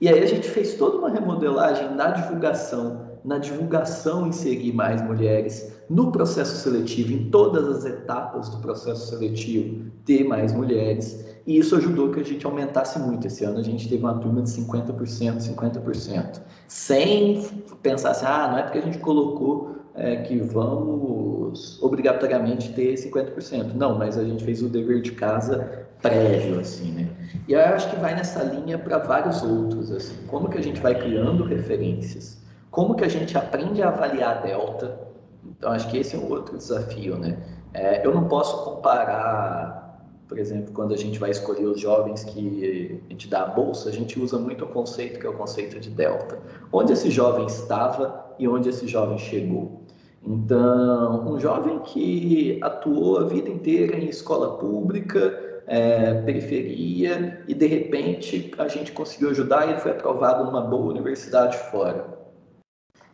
E 0.00 0.08
aí 0.08 0.22
a 0.22 0.26
gente 0.26 0.48
fez 0.48 0.74
toda 0.74 0.98
uma 0.98 1.10
remodelagem 1.10 1.94
na 1.94 2.10
divulgação 2.10 3.08
na 3.24 3.38
divulgação 3.38 4.26
inserir 4.26 4.72
mais 4.72 5.02
mulheres, 5.02 5.76
no 5.88 6.10
processo 6.12 6.56
seletivo, 6.56 7.12
em 7.12 7.30
todas 7.30 7.68
as 7.68 7.84
etapas 7.84 8.48
do 8.48 8.58
processo 8.58 9.08
seletivo, 9.08 9.90
ter 10.04 10.24
mais 10.24 10.52
mulheres. 10.52 11.26
E 11.46 11.58
isso 11.58 11.76
ajudou 11.76 12.10
que 12.10 12.20
a 12.20 12.24
gente 12.24 12.44
aumentasse 12.44 12.98
muito. 12.98 13.26
Esse 13.26 13.44
ano 13.44 13.58
a 13.58 13.62
gente 13.62 13.88
teve 13.88 14.02
uma 14.02 14.18
turma 14.18 14.42
de 14.42 14.50
50%, 14.50 15.38
50%. 15.40 16.40
Sem 16.66 17.42
pensar 17.82 18.10
assim, 18.10 18.26
ah, 18.26 18.48
não 18.50 18.58
é 18.58 18.62
porque 18.62 18.78
a 18.78 18.82
gente 18.82 18.98
colocou 18.98 19.76
é, 19.94 20.16
que 20.16 20.38
vamos 20.38 21.82
obrigatoriamente 21.82 22.72
ter 22.72 22.94
50%. 22.94 23.74
Não, 23.74 23.98
mas 23.98 24.16
a 24.18 24.24
gente 24.24 24.44
fez 24.44 24.62
o 24.62 24.68
dever 24.68 25.00
de 25.00 25.12
casa 25.12 25.87
prévio, 26.00 26.60
assim, 26.60 26.92
né? 26.92 27.08
E 27.46 27.52
eu 27.52 27.60
acho 27.60 27.90
que 27.90 27.96
vai 27.96 28.14
nessa 28.14 28.42
linha 28.42 28.78
para 28.78 28.98
vários 28.98 29.42
outros, 29.42 29.90
assim. 29.90 30.16
Como 30.26 30.48
que 30.48 30.58
a 30.58 30.62
gente 30.62 30.80
vai 30.80 30.94
criando 30.94 31.44
referências 31.44 32.38
como 32.70 32.94
que 32.94 33.04
a 33.04 33.08
gente 33.08 33.36
aprende 33.36 33.82
a 33.82 33.88
avaliar 33.88 34.38
a 34.38 34.40
delta? 34.40 35.00
Então, 35.44 35.72
acho 35.72 35.90
que 35.90 35.98
esse 35.98 36.14
é 36.14 36.18
um 36.18 36.30
outro 36.30 36.56
desafio, 36.56 37.16
né? 37.16 37.38
É, 37.72 38.06
eu 38.06 38.14
não 38.14 38.28
posso 38.28 38.64
comparar, 38.64 40.00
por 40.28 40.38
exemplo, 40.38 40.72
quando 40.72 40.92
a 40.92 40.96
gente 40.96 41.18
vai 41.18 41.30
escolher 41.30 41.64
os 41.64 41.80
jovens 41.80 42.24
que 42.24 43.00
a 43.06 43.12
gente 43.12 43.28
dá 43.28 43.42
a 43.42 43.46
bolsa, 43.46 43.88
a 43.88 43.92
gente 43.92 44.20
usa 44.20 44.38
muito 44.38 44.64
o 44.64 44.68
conceito 44.68 45.18
que 45.18 45.26
é 45.26 45.30
o 45.30 45.34
conceito 45.34 45.80
de 45.80 45.90
delta. 45.90 46.38
Onde 46.72 46.92
esse 46.92 47.10
jovem 47.10 47.46
estava 47.46 48.26
e 48.38 48.46
onde 48.46 48.68
esse 48.68 48.86
jovem 48.86 49.18
chegou. 49.18 49.82
Então, 50.22 51.26
um 51.26 51.40
jovem 51.40 51.78
que 51.80 52.60
atuou 52.62 53.18
a 53.18 53.24
vida 53.24 53.48
inteira 53.48 53.96
em 53.96 54.08
escola 54.08 54.58
pública, 54.58 55.47
é, 55.68 56.14
periferia, 56.22 57.44
e 57.46 57.54
de 57.54 57.66
repente 57.66 58.52
a 58.58 58.66
gente 58.68 58.92
conseguiu 58.92 59.30
ajudar 59.30 59.66
e 59.66 59.70
ele 59.72 59.80
foi 59.80 59.92
aprovado 59.92 60.44
numa 60.44 60.62
boa 60.62 60.90
universidade 60.90 61.56
fora 61.70 62.18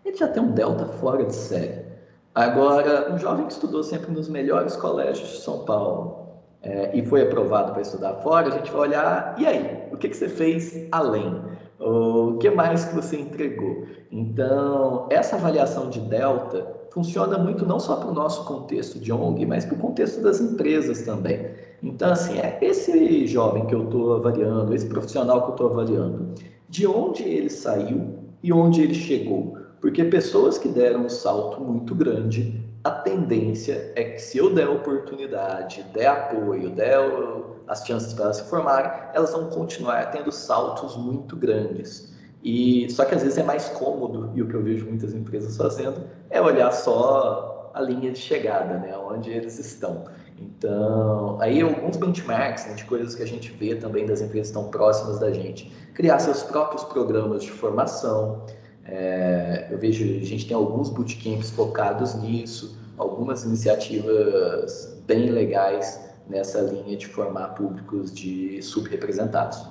ele 0.05 0.17
já 0.17 0.29
tem 0.29 0.43
um 0.43 0.53
delta 0.53 0.87
fora 0.87 1.25
de 1.25 1.35
série. 1.35 1.83
Agora, 2.35 3.13
um 3.13 3.19
jovem 3.19 3.47
que 3.47 3.53
estudou 3.53 3.83
sempre 3.83 4.13
nos 4.13 4.29
melhores 4.29 4.77
colégios 4.77 5.29
de 5.29 5.37
São 5.39 5.65
Paulo 5.65 6.29
é, 6.63 6.97
e 6.97 7.05
foi 7.05 7.23
aprovado 7.23 7.73
para 7.73 7.83
estudar 7.83 8.15
fora, 8.15 8.49
a 8.49 8.51
gente 8.51 8.71
vai 8.71 8.81
olhar, 8.83 9.35
e 9.39 9.47
aí? 9.47 9.89
O 9.93 9.97
que, 9.97 10.09
que 10.09 10.17
você 10.17 10.29
fez 10.29 10.89
além? 10.91 11.43
O 11.79 12.39
que 12.39 12.51
mais 12.51 12.85
que 12.85 12.95
você 12.95 13.19
entregou? 13.19 13.85
Então, 14.11 15.07
essa 15.11 15.37
avaliação 15.37 15.91
de 15.91 16.01
delta 16.01 16.67
funciona 16.91 17.39
muito 17.39 17.67
não 17.67 17.79
só 17.79 17.97
para 17.97 18.09
o 18.09 18.15
nosso 18.15 18.45
contexto 18.45 18.99
de 18.99 19.13
ONG, 19.13 19.45
mas 19.47 19.65
para 19.65 19.75
o 19.75 19.79
contexto 19.79 20.23
das 20.23 20.41
empresas 20.41 21.03
também. 21.03 21.51
Então, 21.83 22.13
assim, 22.13 22.39
é 22.39 22.59
esse 22.63 23.27
jovem 23.27 23.67
que 23.67 23.75
eu 23.75 23.85
estou 23.85 24.15
avaliando, 24.17 24.75
esse 24.75 24.87
profissional 24.87 25.43
que 25.43 25.49
eu 25.49 25.55
estou 25.55 25.71
avaliando, 25.71 26.35
de 26.69 26.87
onde 26.87 27.23
ele 27.23 27.51
saiu 27.51 28.19
e 28.43 28.53
onde 28.53 28.83
ele 28.83 28.95
chegou? 28.95 29.59
Porque 29.81 30.05
pessoas 30.05 30.57
que 30.57 30.69
deram 30.69 31.05
um 31.05 31.09
salto 31.09 31.61
muito 31.61 31.95
grande, 31.95 32.65
a 32.83 32.91
tendência 32.91 33.93
é 33.95 34.05
que 34.05 34.19
se 34.19 34.39
eu 34.39 34.55
der 34.55 34.69
oportunidade, 34.69 35.85
der 35.93 36.07
apoio, 36.07 36.71
der 36.71 36.99
as 37.67 37.85
chances 37.87 38.13
para 38.13 38.25
elas 38.25 38.37
se 38.37 38.45
formarem, 38.45 38.91
elas 39.15 39.33
vão 39.33 39.49
continuar 39.49 40.11
tendo 40.11 40.31
saltos 40.31 40.97
muito 40.97 41.37
grandes. 41.37 42.13
E 42.43 42.91
só 42.91 43.07
que 43.07 43.15
às 43.15 43.23
vezes 43.23 43.39
é 43.39 43.43
mais 43.43 43.69
cômodo, 43.71 44.31
e 44.35 44.43
o 44.43 44.49
que 44.49 44.55
eu 44.55 44.63
vejo 44.63 44.85
muitas 44.85 45.15
empresas 45.15 45.57
fazendo 45.57 46.03
é 46.29 46.41
olhar 46.41 46.71
só 46.73 47.71
a 47.73 47.81
linha 47.81 48.13
de 48.13 48.19
chegada, 48.19 48.79
né, 48.79 48.97
onde 48.97 49.31
eles 49.31 49.59
estão. 49.59 50.05
Então, 50.39 51.41
aí 51.41 51.61
alguns 51.61 51.97
benchmarks 51.97 52.67
né, 52.67 52.75
de 52.75 52.85
coisas 52.85 53.15
que 53.15 53.23
a 53.23 53.27
gente 53.27 53.53
vê 53.53 53.77
também 53.77 54.05
das 54.05 54.21
empresas 54.21 54.49
estão 54.49 54.69
próximas 54.69 55.19
da 55.21 55.33
gente, 55.33 55.71
criar 55.95 56.19
seus 56.19 56.43
próprios 56.43 56.83
programas 56.85 57.45
de 57.45 57.51
formação, 57.51 58.45
é, 58.85 59.69
eu 59.71 59.79
vejo, 59.79 60.05
a 60.05 60.25
gente 60.25 60.47
tem 60.47 60.57
alguns 60.57 60.91
bootcamps 60.91 61.51
focados 61.51 62.15
nisso, 62.17 62.79
algumas 62.99 63.45
iniciativas 63.45 65.03
bem 65.07 65.31
legais 65.31 66.01
nessa 66.29 66.61
linha 66.61 66.97
de 66.97 67.07
formar 67.07 67.49
públicos 67.49 68.13
de 68.13 68.63
subrepresentados. 68.63 69.67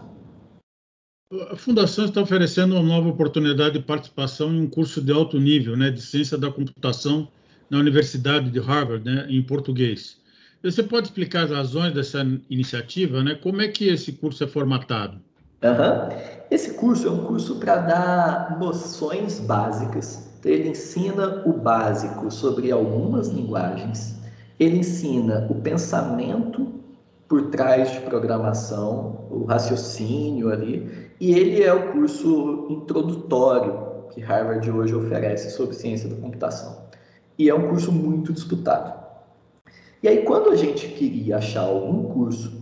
A 1.50 1.56
Fundação 1.56 2.06
está 2.06 2.22
oferecendo 2.22 2.76
uma 2.76 2.84
nova 2.84 3.10
oportunidade 3.10 3.80
de 3.80 3.86
participação 3.86 4.54
em 4.54 4.62
um 4.62 4.70
curso 4.70 5.02
de 5.02 5.12
alto 5.12 5.40
nível, 5.40 5.76
né, 5.76 5.90
de 5.90 6.02
ciência 6.02 6.38
da 6.38 6.52
computação 6.52 7.28
na 7.70 7.80
Universidade 7.80 8.52
de 8.52 8.60
Harvard, 8.60 9.04
né, 9.04 9.26
em 9.30 9.42
português. 9.42 10.22
Você 10.64 10.82
pode 10.82 11.08
explicar 11.08 11.44
as 11.44 11.52
razões 11.52 11.94
dessa 11.94 12.26
iniciativa, 12.50 13.22
né? 13.22 13.36
Como 13.36 13.62
é 13.62 13.68
que 13.68 13.90
esse 13.90 14.14
curso 14.14 14.46
é 14.46 14.48
formatado? 14.48 15.20
Uhum. 15.62 16.18
Esse 16.50 16.76
curso 16.76 17.08
é 17.08 17.12
um 17.12 17.26
curso 17.26 17.56
para 17.56 17.76
dar 17.76 18.58
noções 18.58 19.42
básicas. 19.42 20.30
Então, 20.40 20.50
ele 20.50 20.70
ensina 20.70 21.44
o 21.46 21.52
básico 21.52 22.32
sobre 22.32 22.72
algumas 22.72 23.28
linguagens, 23.28 24.16
ele 24.58 24.78
ensina 24.78 25.48
o 25.50 25.56
pensamento 25.56 26.72
por 27.28 27.50
trás 27.50 27.92
de 27.92 28.00
programação, 28.02 29.28
o 29.30 29.44
raciocínio 29.44 30.50
ali, 30.50 31.10
e 31.20 31.34
ele 31.34 31.62
é 31.62 31.74
o 31.74 31.92
curso 31.92 32.68
introdutório 32.70 34.08
que 34.12 34.22
Harvard 34.22 34.70
hoje 34.70 34.96
oferece 34.96 35.50
sobre 35.50 35.76
ciência 35.76 36.08
da 36.08 36.16
computação. 36.16 36.84
E 37.38 37.50
é 37.50 37.56
um 37.56 37.68
curso 37.68 37.92
muito 37.92 38.32
disputado. 38.32 39.03
E 40.04 40.08
aí, 40.10 40.24
quando 40.24 40.50
a 40.50 40.56
gente 40.58 40.90
queria 40.90 41.38
achar 41.38 41.62
algum 41.62 42.04
curso 42.04 42.62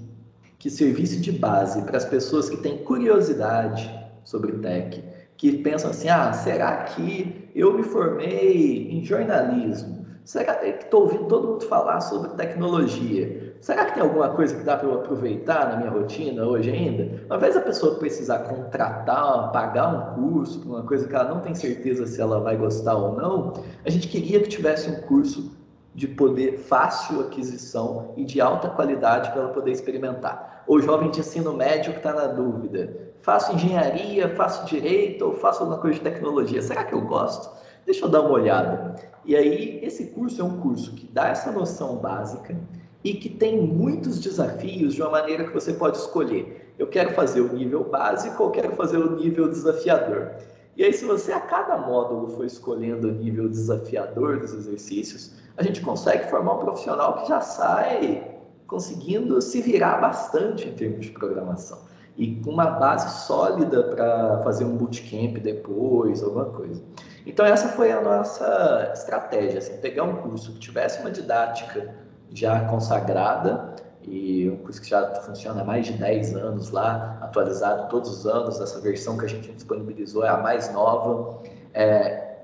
que 0.60 0.69
servisse 0.69 1.19
de 1.19 1.31
base 1.31 1.81
para 1.81 1.98
as 1.98 2.05
pessoas 2.05 2.48
que 2.48 2.57
têm 2.57 2.77
curiosidade 2.77 3.91
sobre 4.24 4.51
tech, 4.60 5.03
que 5.36 5.57
pensam 5.57 5.89
assim: 5.89 6.07
ah, 6.07 6.31
será 6.33 6.83
que 6.83 7.50
eu 7.55 7.74
me 7.74 7.81
formei 7.81 8.91
em 8.91 9.03
jornalismo? 9.03 10.05
Será 10.24 10.53
que 10.53 10.67
estou 10.67 11.01
ouvindo 11.01 11.25
todo 11.25 11.48
mundo 11.48 11.65
falar 11.65 12.00
sobre 12.01 12.29
tecnologia? 12.36 13.55
Será 13.60 13.86
que 13.86 13.95
tem 13.95 14.03
alguma 14.03 14.29
coisa 14.29 14.55
que 14.55 14.63
dá 14.63 14.77
para 14.77 14.88
eu 14.88 14.93
aproveitar 14.93 15.67
na 15.67 15.77
minha 15.77 15.89
rotina 15.89 16.45
hoje 16.45 16.69
ainda? 16.69 17.24
Ao 17.27 17.38
invés 17.38 17.55
da 17.55 17.62
pessoa 17.62 17.95
precisar 17.95 18.39
contratar, 18.39 19.51
pagar 19.51 19.88
um 19.88 20.13
curso 20.13 20.62
uma 20.63 20.83
coisa 20.83 21.07
que 21.07 21.15
ela 21.15 21.27
não 21.27 21.39
tem 21.39 21.55
certeza 21.55 22.05
se 22.05 22.21
ela 22.21 22.39
vai 22.39 22.55
gostar 22.55 22.93
ou 22.93 23.15
não, 23.15 23.53
a 23.83 23.89
gente 23.89 24.07
queria 24.07 24.39
que 24.41 24.48
tivesse 24.48 24.91
um 24.91 25.01
curso 25.01 25.60
de 25.93 26.07
poder 26.07 26.57
fácil 26.57 27.19
aquisição 27.19 28.13
e 28.15 28.24
de 28.24 28.39
alta 28.39 28.69
qualidade 28.69 29.29
para 29.31 29.41
ela 29.41 29.53
poder 29.53 29.71
experimentar. 29.71 30.63
O 30.67 30.79
jovem 30.79 31.12
de 31.12 31.19
ensino 31.19 31.53
médio 31.53 31.91
que 31.91 32.00
está 32.00 32.13
na 32.13 32.27
dúvida, 32.27 33.12
faço 33.21 33.53
engenharia, 33.53 34.29
faço 34.36 34.65
direito 34.65 35.25
ou 35.25 35.33
faço 35.33 35.62
alguma 35.62 35.79
coisa 35.79 35.98
de 35.98 36.03
tecnologia, 36.03 36.62
será 36.62 36.83
que 36.83 36.93
eu 36.93 37.01
gosto? 37.01 37.50
Deixa 37.86 38.05
eu 38.05 38.10
dar 38.10 38.21
uma 38.21 38.31
olhada. 38.31 38.95
E 39.25 39.36
aí, 39.36 39.79
esse 39.83 40.07
curso 40.07 40.41
é 40.41 40.43
um 40.43 40.60
curso 40.60 40.93
que 40.93 41.07
dá 41.07 41.27
essa 41.27 41.51
noção 41.51 41.98
básica 41.98 42.55
e 43.03 43.13
que 43.13 43.29
tem 43.29 43.60
muitos 43.60 44.19
desafios 44.19 44.93
de 44.93 45.01
uma 45.01 45.12
maneira 45.12 45.43
que 45.43 45.53
você 45.53 45.74
pode 45.74 45.98
escolher. 45.98 46.74
Eu 46.77 46.88
quero 46.88 47.13
fazer 47.13 47.41
o 47.41 47.53
nível 47.53 47.83
básico 47.83 48.43
ou 48.43 48.51
quero 48.51 48.75
fazer 48.75 48.98
o 48.98 49.15
nível 49.15 49.50
desafiador. 49.50 50.31
E 50.77 50.83
aí, 50.83 50.93
se 50.93 51.05
você 51.05 51.33
a 51.33 51.41
cada 51.41 51.77
módulo 51.77 52.29
for 52.29 52.45
escolhendo 52.45 53.10
o 53.10 53.12
nível 53.12 53.50
desafiador 53.50 54.39
dos 54.39 54.53
exercícios, 54.53 55.40
a 55.62 55.63
gente 55.63 55.82
consegue 55.82 56.30
formar 56.30 56.56
um 56.56 56.60
profissional 56.60 57.22
que 57.22 57.30
já 57.30 57.39
sai 57.39 58.27
conseguindo 58.68 59.41
se 59.41 59.62
virar 59.62 59.98
bastante 60.01 60.68
em 60.68 60.74
termos 60.74 61.06
de 61.06 61.12
programação 61.12 61.77
e 62.18 62.36
com 62.41 62.51
uma 62.51 62.65
base 62.65 63.25
sólida 63.25 63.84
para 63.84 64.39
fazer 64.44 64.65
um 64.65 64.75
bootcamp 64.75 65.38
depois, 65.38 66.24
alguma 66.24 66.46
coisa. 66.46 66.82
Então 67.25 67.46
essa 67.46 67.70
foi 67.70 67.91
a 67.91 68.01
nossa 68.01 68.91
estratégia, 68.94 69.60
assim, 69.60 69.77
pegar 69.77 70.03
um 70.03 70.15
curso 70.18 70.53
que 70.53 70.60
tivesse 70.60 71.00
uma 71.00 71.12
didática 71.12 71.94
já 72.34 72.65
consagrada 72.65 73.75
e 74.03 74.50
um 74.50 74.58
curso 74.58 74.82
que 74.82 74.89
já 74.89 75.06
funciona 75.22 75.62
há 75.62 75.63
mais 75.63 75.86
de 75.86 75.94
10 75.94 76.36
anos 76.36 76.72
lá, 76.72 77.20
atualizado 77.22 77.88
todos 77.89 78.10
os 78.10 78.25
anos, 78.25 78.60
essa 78.60 78.80
versão 78.82 79.18
que 79.18 79.25
a 79.25 79.30
gente 79.30 79.51
disponibilizou 79.51 80.25
é 80.25 80.30
a 80.30 80.38
mais 80.38 80.74
nova, 80.74 81.39
é, 81.74 82.38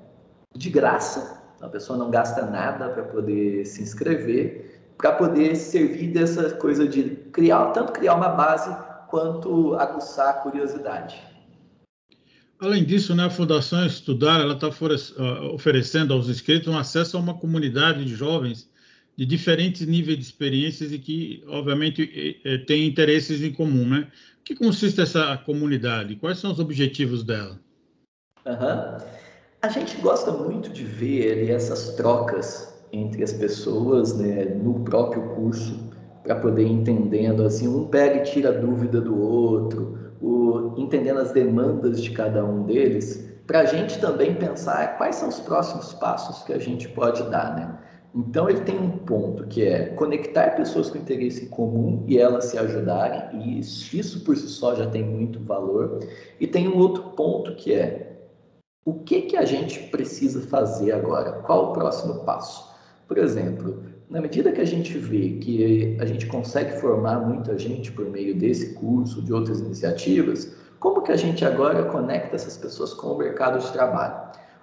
de 0.56 0.70
graça, 0.70 1.37
a 1.62 1.68
pessoa 1.68 1.98
não 1.98 2.10
gasta 2.10 2.46
nada 2.46 2.90
para 2.90 3.04
poder 3.04 3.66
se 3.66 3.82
inscrever, 3.82 4.94
para 4.98 5.12
poder 5.14 5.56
servir 5.56 6.08
dessa 6.08 6.52
coisa 6.52 6.88
de 6.88 7.04
criar, 7.32 7.68
tanto 7.68 7.94
criar 7.94 8.16
uma 8.16 8.30
base 8.30 8.76
quanto 9.10 9.76
aguçar 9.76 10.30
a 10.30 10.34
curiosidade. 10.34 11.22
Além 12.60 12.84
disso, 12.84 13.14
né, 13.14 13.26
a 13.26 13.30
Fundação 13.30 13.86
Estudar 13.86 14.42
ela 14.42 14.56
está 14.56 14.68
oferecendo 15.54 16.14
aos 16.14 16.28
inscritos 16.28 16.68
um 16.68 16.78
acesso 16.78 17.16
a 17.16 17.20
uma 17.20 17.36
comunidade 17.36 18.04
de 18.04 18.16
jovens 18.16 18.68
de 19.16 19.26
diferentes 19.26 19.86
níveis 19.86 20.18
de 20.18 20.24
experiências 20.24 20.92
e 20.92 21.00
que, 21.00 21.44
obviamente, 21.48 22.40
têm 22.68 22.88
interesses 22.88 23.44
em 23.44 23.52
comum, 23.52 23.88
né? 23.88 24.08
O 24.40 24.44
que 24.44 24.56
consiste 24.56 25.02
essa 25.02 25.38
comunidade? 25.38 26.16
Quais 26.16 26.40
são 26.40 26.52
os 26.52 26.60
objetivos 26.60 27.24
dela? 27.24 27.60
Uhum. 28.46 28.98
A 29.60 29.70
gente 29.70 30.00
gosta 30.02 30.32
muito 30.32 30.70
de 30.70 30.84
ver 30.84 31.32
ali, 31.32 31.52
essas 31.52 31.96
trocas 31.96 32.78
entre 32.94 33.24
as 33.24 33.34
pessoas 33.34 34.16
né, 34.16 34.46
no 34.46 34.82
próprio 34.82 35.22
curso 35.30 35.90
para 36.24 36.36
poder 36.36 36.64
ir 36.64 36.72
entendendo 36.72 37.44
assim 37.44 37.68
um 37.68 37.88
pega 37.88 38.18
e 38.18 38.24
tira 38.24 38.50
a 38.50 38.52
dúvida 38.52 39.02
do 39.02 39.20
outro 39.20 39.98
o, 40.22 40.76
entendendo 40.78 41.20
as 41.20 41.32
demandas 41.32 42.02
de 42.02 42.12
cada 42.12 42.46
um 42.46 42.64
deles 42.64 43.28
para 43.48 43.62
a 43.62 43.66
gente 43.66 44.00
também 44.00 44.36
pensar 44.36 44.96
quais 44.98 45.16
são 45.16 45.30
os 45.30 45.40
próximos 45.40 45.92
passos 45.94 46.44
que 46.44 46.54
a 46.54 46.60
gente 46.60 46.88
pode 46.90 47.24
dar 47.24 47.56
né. 47.56 47.80
Então 48.14 48.50
ele 48.50 48.62
tem 48.62 48.78
um 48.78 48.92
ponto 48.92 49.48
que 49.48 49.64
é 49.64 49.88
conectar 49.90 50.52
pessoas 50.52 50.90
com 50.90 50.98
interesse 50.98 51.46
em 51.46 51.50
comum 51.50 52.04
e 52.08 52.18
elas 52.18 52.46
se 52.46 52.58
ajudarem 52.58 53.42
e 53.42 53.60
isso, 53.60 53.96
isso 53.98 54.24
por 54.24 54.38
si 54.38 54.48
só 54.48 54.76
já 54.76 54.88
tem 54.88 55.04
muito 55.04 55.40
valor. 55.40 56.00
E 56.40 56.46
tem 56.46 56.68
um 56.68 56.78
outro 56.78 57.04
ponto 57.16 57.56
que 57.56 57.74
é 57.74 58.07
o 58.88 58.94
que, 58.94 59.24
que 59.24 59.36
a 59.36 59.44
gente 59.44 59.82
precisa 59.90 60.40
fazer 60.48 60.94
agora? 60.94 61.42
Qual 61.42 61.72
o 61.72 61.74
próximo 61.74 62.24
passo? 62.24 62.74
Por 63.06 63.18
exemplo, 63.18 63.84
na 64.10 64.22
medida 64.22 64.50
que 64.50 64.62
a 64.62 64.66
gente 64.66 64.98
vê 64.98 65.32
que 65.32 65.98
a 66.00 66.06
gente 66.06 66.26
consegue 66.28 66.80
formar 66.80 67.20
muita 67.20 67.58
gente 67.58 67.92
por 67.92 68.06
meio 68.06 68.34
desse 68.34 68.76
curso, 68.76 69.22
de 69.22 69.34
outras 69.34 69.60
iniciativas, 69.60 70.56
como 70.80 71.02
que 71.02 71.12
a 71.12 71.18
gente 71.18 71.44
agora 71.44 71.84
conecta 71.84 72.38
essas 72.38 72.56
pessoas 72.56 72.94
com 72.94 73.08
o 73.08 73.18
mercado 73.18 73.60
de 73.60 73.70
trabalho? 73.74 74.16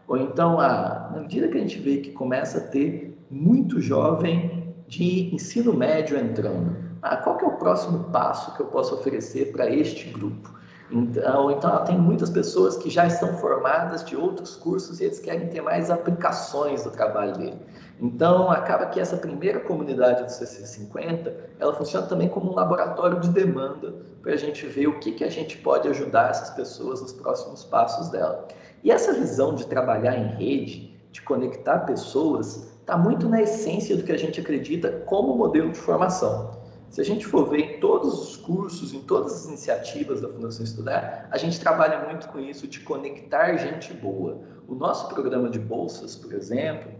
Ou 0.09 0.17
então, 0.17 0.59
a, 0.59 1.11
na 1.13 1.21
medida 1.21 1.49
que 1.49 1.59
a 1.59 1.61
gente 1.61 1.79
vê 1.79 1.99
que 1.99 2.13
começa 2.13 2.57
a 2.57 2.63
ter 2.63 3.15
muito 3.31 3.79
jovem 3.79 4.75
de 4.89 5.35
ensino 5.35 5.75
médio 5.75 6.19
entrando, 6.19 6.75
ah, 7.03 7.19
qual 7.19 7.37
que 7.37 7.45
é 7.45 7.49
o 7.49 7.59
próximo 7.59 8.05
passo 8.05 8.57
que 8.57 8.63
eu 8.63 8.67
posso 8.69 8.95
oferecer 8.95 9.53
para 9.53 9.69
este 9.69 10.09
grupo? 10.09 10.64
Então, 10.91 11.51
então 11.51 11.85
tem 11.85 11.99
muitas 11.99 12.31
pessoas 12.31 12.77
que 12.77 12.91
já 12.91 13.07
estão 13.07 13.37
formadas 13.39 14.05
de 14.05 14.17
outros 14.17 14.55
cursos 14.57 15.01
e 15.01 15.05
eles 15.05 15.19
querem 15.19 15.49
ter 15.49 15.63
mais 15.63 15.91
aplicações 15.91 16.85
do 16.85 16.91
trabalho 16.91 17.33
dele. 17.33 17.59
Então, 18.01 18.51
acaba 18.51 18.87
que 18.87 19.01
essa 19.01 19.17
primeira 19.17 19.61
comunidade 19.61 20.23
do 20.25 20.29
CC50, 20.29 21.33
ela 21.59 21.73
funciona 21.75 22.07
também 22.07 22.29
como 22.29 22.53
um 22.53 22.55
laboratório 22.55 23.21
de 23.21 23.29
demanda 23.29 23.95
para 24.21 24.33
a 24.33 24.37
gente 24.37 24.67
ver 24.67 24.89
o 24.89 24.99
que, 24.99 25.13
que 25.13 25.25
a 25.25 25.31
gente 25.31 25.59
pode 25.59 25.89
ajudar 25.89 26.31
essas 26.31 26.51
pessoas 26.51 27.01
nos 27.01 27.13
próximos 27.13 27.65
passos 27.65 28.09
dela. 28.11 28.49
E 28.83 28.91
essa 28.91 29.13
visão 29.13 29.55
de 29.55 29.67
trabalhar 29.67 30.17
em 30.17 30.35
rede, 30.37 31.01
de 31.11 31.23
conectar 31.23 31.81
pessoas, 31.81 32.75
está 32.81 32.99
muito 32.99 33.29
na 33.29 33.41
essência 33.41 33.97
do 33.97 34.03
que 34.03 34.13
a 34.13 34.19
gente 34.19 34.41
acredita 34.41 34.91
como 35.07 35.37
modelo 35.37 35.71
de 35.71 35.79
formação. 35.79 36.64
Se 36.95 37.01
a 37.01 37.05
gente 37.05 37.27
for 37.27 37.51
ver 37.51 37.59
em 37.59 37.81
todos 37.81 38.15
os 38.23 38.37
cursos, 38.37 38.95
em 38.95 39.01
todas 39.01 39.33
as 39.33 39.47
iniciativas 39.47 40.21
da 40.21 40.29
Fundação 40.29 40.63
Estudar, 40.63 41.27
a 41.29 41.37
gente 41.37 41.59
trabalha 41.59 42.09
muito 42.09 42.29
com 42.29 42.39
isso 42.39 42.69
de 42.69 42.79
conectar 42.79 43.57
gente 43.57 43.93
boa. 43.93 44.43
O 44.69 44.77
nosso 44.77 45.09
programa 45.09 45.51
de 45.51 45.59
bolsas, 45.59 46.15
por 46.15 46.33
exemplo, 46.33 46.93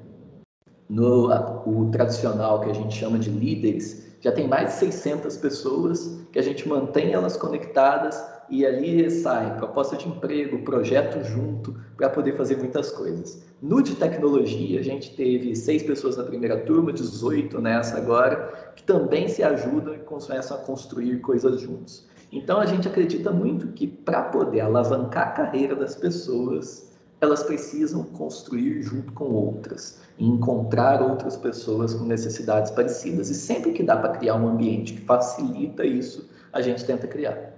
no 0.89 1.29
o 1.65 1.89
tradicional 1.93 2.61
que 2.63 2.71
a 2.71 2.73
gente 2.73 2.93
chama 2.93 3.21
de 3.21 3.31
líderes, 3.31 4.14
já 4.25 4.33
tem 4.33 4.49
mais 4.49 4.71
de 4.71 4.75
600 4.77 5.37
pessoas 5.37 6.19
que 6.33 6.39
a 6.39 6.43
gente 6.43 6.67
mantém 6.67 7.13
elas 7.13 7.37
conectadas 7.37 8.19
e 8.49 8.65
ali 8.65 9.11
sai 9.11 9.55
proposta 9.59 9.99
de 9.99 10.09
emprego, 10.09 10.65
projeto 10.65 11.23
junto, 11.23 11.79
para 11.95 12.09
poder 12.09 12.35
fazer 12.35 12.57
muitas 12.57 12.91
coisas. 12.91 13.45
No 13.61 13.83
de 13.83 13.95
tecnologia, 13.95 14.81
a 14.81 14.83
gente 14.83 15.15
teve 15.15 15.55
seis 15.55 15.83
pessoas 15.83 16.17
na 16.17 16.25
primeira 16.25 16.57
turma, 16.61 16.91
18 16.91 17.61
nessa 17.61 17.99
agora, 17.99 18.73
que 18.75 18.83
também 18.83 19.29
se 19.29 19.43
ajudam 19.43 19.95
e 19.95 19.99
começam 19.99 20.57
a 20.57 20.61
construir 20.61 21.21
coisas 21.21 21.61
juntos. 21.61 22.09
Então, 22.33 22.59
a 22.61 22.67
gente 22.67 22.89
acredita 22.89 23.31
muito 23.31 23.69
que 23.69 23.87
para 23.87 24.23
poder 24.23 24.63
alavancar 24.63 25.29
a 25.29 25.33
carreira 25.33 25.77
das 25.77 25.97
pessoas, 25.97 26.94
elas 27.25 27.43
precisam 27.43 28.05
construir 28.05 28.83
junto 28.83 29.13
com 29.13 29.25
outras, 29.25 30.01
encontrar 30.19 31.03
outras 31.03 31.37
pessoas 31.37 31.95
com 31.95 32.05
necessidades 32.05 32.71
parecidas. 32.71 33.31
E 33.31 33.35
sempre 33.35 33.73
que 33.73 33.83
dá 33.83 33.97
para 33.97 34.17
criar 34.17 34.37
um 34.37 34.49
ambiente 34.49 34.95
que 34.95 35.01
facilita 35.01 35.85
isso, 35.85 36.31
a 36.53 36.61
gente 36.61 36.85
tenta 36.85 37.09
criar. 37.09 37.53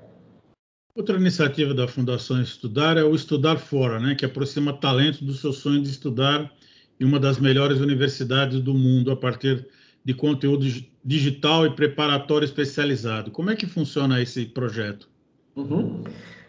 Outra 0.94 1.16
iniciativa 1.16 1.74
da 1.74 1.86
Fundação 1.86 2.40
Estudar 2.40 2.96
é 2.96 3.04
o 3.04 3.14
Estudar 3.14 3.58
Fora, 3.58 4.00
né, 4.00 4.14
que 4.14 4.24
aproxima 4.24 4.72
talentos 4.72 5.20
do 5.20 5.34
seu 5.34 5.52
sonho 5.52 5.82
de 5.82 5.90
estudar 5.90 6.50
em 6.98 7.04
uma 7.04 7.20
das 7.20 7.38
melhores 7.38 7.80
universidades 7.80 8.60
do 8.62 8.72
mundo 8.72 9.10
a 9.10 9.16
partir 9.16 9.66
de 10.02 10.14
conteúdo 10.14 10.64
digital 11.04 11.66
e 11.66 11.76
preparatório 11.76 12.46
especializado. 12.46 13.30
Como 13.30 13.50
é 13.50 13.56
que 13.56 13.66
funciona 13.66 14.22
esse 14.22 14.46
projeto? 14.46 15.06
Uhum. 15.54 16.02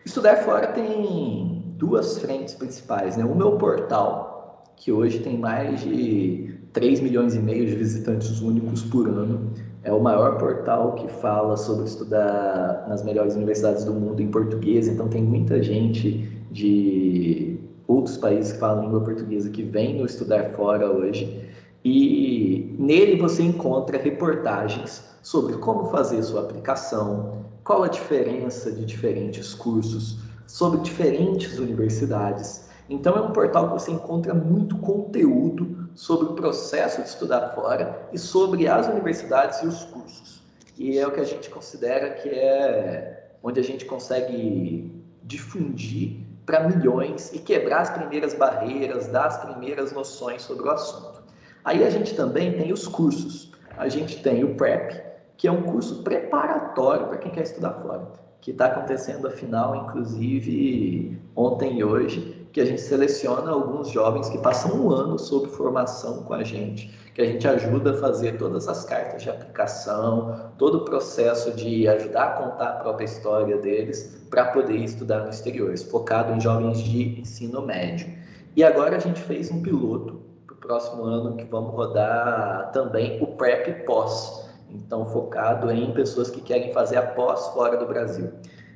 Estudar 0.07 0.37
Fora 0.37 0.67
tem 0.67 1.61
duas 1.75 2.17
frentes 2.19 2.53
principais. 2.53 3.17
Né? 3.17 3.25
O 3.25 3.35
meu 3.35 3.57
portal, 3.57 4.63
que 4.77 4.89
hoje 4.89 5.19
tem 5.19 5.37
mais 5.37 5.81
de 5.81 6.57
3 6.71 7.01
milhões 7.01 7.35
e 7.35 7.39
meio 7.39 7.65
de 7.65 7.75
visitantes 7.75 8.39
únicos 8.39 8.83
por 8.83 9.05
ano, 9.09 9.51
é 9.83 9.91
o 9.91 9.99
maior 9.99 10.37
portal 10.37 10.93
que 10.93 11.09
fala 11.09 11.57
sobre 11.57 11.83
estudar 11.83 12.85
nas 12.87 13.03
melhores 13.03 13.35
universidades 13.35 13.83
do 13.83 13.91
mundo 13.91 14.21
em 14.21 14.31
português, 14.31 14.87
então 14.87 15.09
tem 15.09 15.21
muita 15.21 15.61
gente 15.61 16.31
de 16.49 17.59
outros 17.85 18.15
países 18.15 18.53
que 18.53 18.59
falam 18.59 18.85
língua 18.85 19.01
portuguesa 19.01 19.49
que 19.49 19.61
vem 19.61 20.01
Estudar 20.05 20.51
Fora 20.51 20.89
hoje. 20.89 21.49
E 21.83 22.73
nele 22.79 23.17
você 23.17 23.43
encontra 23.43 23.97
reportagens 23.97 25.03
sobre 25.21 25.57
como 25.57 25.89
fazer 25.91 26.23
sua 26.23 26.43
aplicação, 26.43 27.46
qual 27.67 27.83
a 27.83 27.89
diferença 27.89 28.71
de 28.71 28.85
diferentes 28.85 29.53
cursos, 29.53 30.19
sobre 30.47 30.79
diferentes 30.79 31.59
universidades. 31.59 32.69
Então 32.89 33.17
é 33.17 33.21
um 33.21 33.33
portal 33.33 33.67
que 33.67 33.73
você 33.73 33.91
encontra 33.91 34.33
muito 34.33 34.77
conteúdo 34.77 35.89
sobre 35.93 36.29
o 36.29 36.33
processo 36.33 37.01
de 37.01 37.09
estudar 37.09 37.49
fora 37.49 38.07
e 38.13 38.17
sobre 38.17 38.69
as 38.69 38.87
universidades 38.87 39.61
e 39.61 39.67
os 39.67 39.83
cursos. 39.83 40.41
E 40.77 40.97
é 40.97 41.05
o 41.05 41.11
que 41.11 41.19
a 41.19 41.25
gente 41.25 41.49
considera 41.49 42.11
que 42.11 42.29
é 42.29 43.33
onde 43.43 43.59
a 43.59 43.63
gente 43.63 43.83
consegue 43.83 45.03
difundir 45.23 46.21
para 46.45 46.69
milhões 46.69 47.33
e 47.33 47.39
quebrar 47.39 47.81
as 47.81 47.89
primeiras 47.89 48.33
barreiras, 48.33 49.07
dar 49.07 49.25
as 49.25 49.43
primeiras 49.43 49.91
noções 49.91 50.41
sobre 50.41 50.63
o 50.63 50.71
assunto. 50.71 51.21
Aí 51.65 51.83
a 51.83 51.89
gente 51.89 52.15
também 52.15 52.53
tem 52.53 52.71
os 52.71 52.87
cursos. 52.87 53.51
A 53.77 53.89
gente 53.89 54.23
tem 54.23 54.43
o 54.45 54.55
PrEP, 54.55 55.06
que 55.37 55.47
é 55.47 55.51
um 55.51 55.61
curso 55.61 56.03
preparatório 56.03 57.07
para 57.07 57.17
quem 57.17 57.31
quer 57.31 57.43
estudar 57.43 57.73
fora, 57.73 58.11
que 58.41 58.51
está 58.51 58.65
acontecendo 58.65 59.27
a 59.27 59.31
final, 59.31 59.75
inclusive 59.75 61.21
ontem 61.35 61.77
e 61.77 61.83
hoje, 61.83 62.47
que 62.51 62.61
a 62.61 62.65
gente 62.65 62.81
seleciona 62.81 63.51
alguns 63.51 63.89
jovens 63.89 64.29
que 64.29 64.37
passam 64.39 64.81
um 64.81 64.89
ano 64.89 65.19
sob 65.19 65.47
formação 65.49 66.23
com 66.23 66.33
a 66.33 66.43
gente, 66.43 66.91
que 67.13 67.21
a 67.21 67.25
gente 67.25 67.47
ajuda 67.47 67.91
a 67.91 67.97
fazer 67.97 68.37
todas 68.37 68.67
as 68.67 68.83
cartas 68.83 69.21
de 69.21 69.29
aplicação, 69.29 70.51
todo 70.57 70.79
o 70.79 70.85
processo 70.85 71.51
de 71.51 71.87
ajudar 71.87 72.23
a 72.23 72.31
contar 72.31 72.69
a 72.69 72.73
própria 72.77 73.05
história 73.05 73.57
deles 73.57 74.25
para 74.31 74.45
poder 74.45 74.77
estudar 74.77 75.19
no 75.19 75.29
exterior, 75.29 75.77
focado 75.77 76.33
em 76.33 76.41
jovens 76.41 76.79
de 76.79 77.19
ensino 77.19 77.61
médio. 77.61 78.11
E 78.55 78.63
agora 78.63 78.95
a 78.95 78.99
gente 78.99 79.21
fez 79.21 79.51
um 79.51 79.61
piloto 79.61 80.19
para 80.47 80.55
o 80.55 80.57
próximo 80.57 81.03
ano 81.03 81.37
que 81.37 81.45
vamos 81.45 81.75
rodar 81.75 82.71
também 82.71 83.21
o 83.21 83.27
PrEP 83.27 83.85
pós, 83.85 84.46
então 84.69 85.05
focado 85.05 85.71
em 85.71 85.91
pessoas 85.93 86.29
que 86.29 86.41
querem 86.41 86.73
fazer 86.73 86.97
a 86.97 87.01
pós 87.01 87.47
fora 87.47 87.77
do 87.77 87.85
Brasil. 87.85 88.31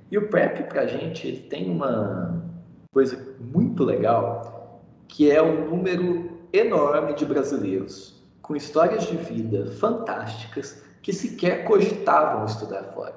E 0.09 0.17
o 0.17 0.27
PrEP 0.29 0.63
para 0.67 0.81
a 0.81 0.87
gente 0.87 1.27
ele 1.27 1.39
tem 1.41 1.69
uma 1.69 2.43
coisa 2.93 3.17
muito 3.39 3.83
legal, 3.83 4.81
que 5.07 5.31
é 5.31 5.41
um 5.41 5.69
número 5.69 6.31
enorme 6.51 7.13
de 7.13 7.25
brasileiros 7.25 8.21
com 8.41 8.55
histórias 8.55 9.05
de 9.05 9.15
vida 9.15 9.71
fantásticas 9.71 10.83
que 11.01 11.13
sequer 11.13 11.63
cogitavam 11.63 12.45
estudar 12.45 12.83
fora. 12.93 13.15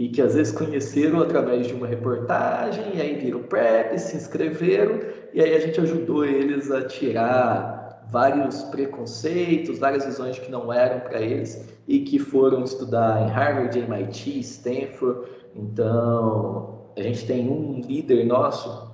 E 0.00 0.08
que 0.08 0.20
às 0.20 0.34
vezes 0.34 0.52
conheceram 0.52 1.20
através 1.20 1.66
de 1.66 1.74
uma 1.74 1.86
reportagem, 1.86 2.96
e 2.96 3.00
aí 3.00 3.18
viram 3.18 3.42
PrEP, 3.44 3.98
se 3.98 4.16
inscreveram, 4.16 5.00
e 5.32 5.40
aí 5.40 5.54
a 5.54 5.60
gente 5.60 5.80
ajudou 5.80 6.24
eles 6.24 6.70
a 6.70 6.82
tirar 6.82 7.81
vários 8.10 8.62
preconceitos, 8.64 9.78
várias 9.78 10.04
visões 10.04 10.38
que 10.38 10.50
não 10.50 10.72
eram 10.72 11.00
para 11.00 11.20
eles 11.20 11.68
e 11.88 12.00
que 12.00 12.18
foram 12.18 12.62
estudar 12.62 13.22
em 13.22 13.30
Harvard, 13.30 13.78
MIT, 13.78 14.40
Stanford. 14.40 15.28
Então, 15.54 16.82
a 16.96 17.02
gente 17.02 17.26
tem 17.26 17.48
um 17.48 17.80
líder 17.80 18.24
nosso 18.26 18.92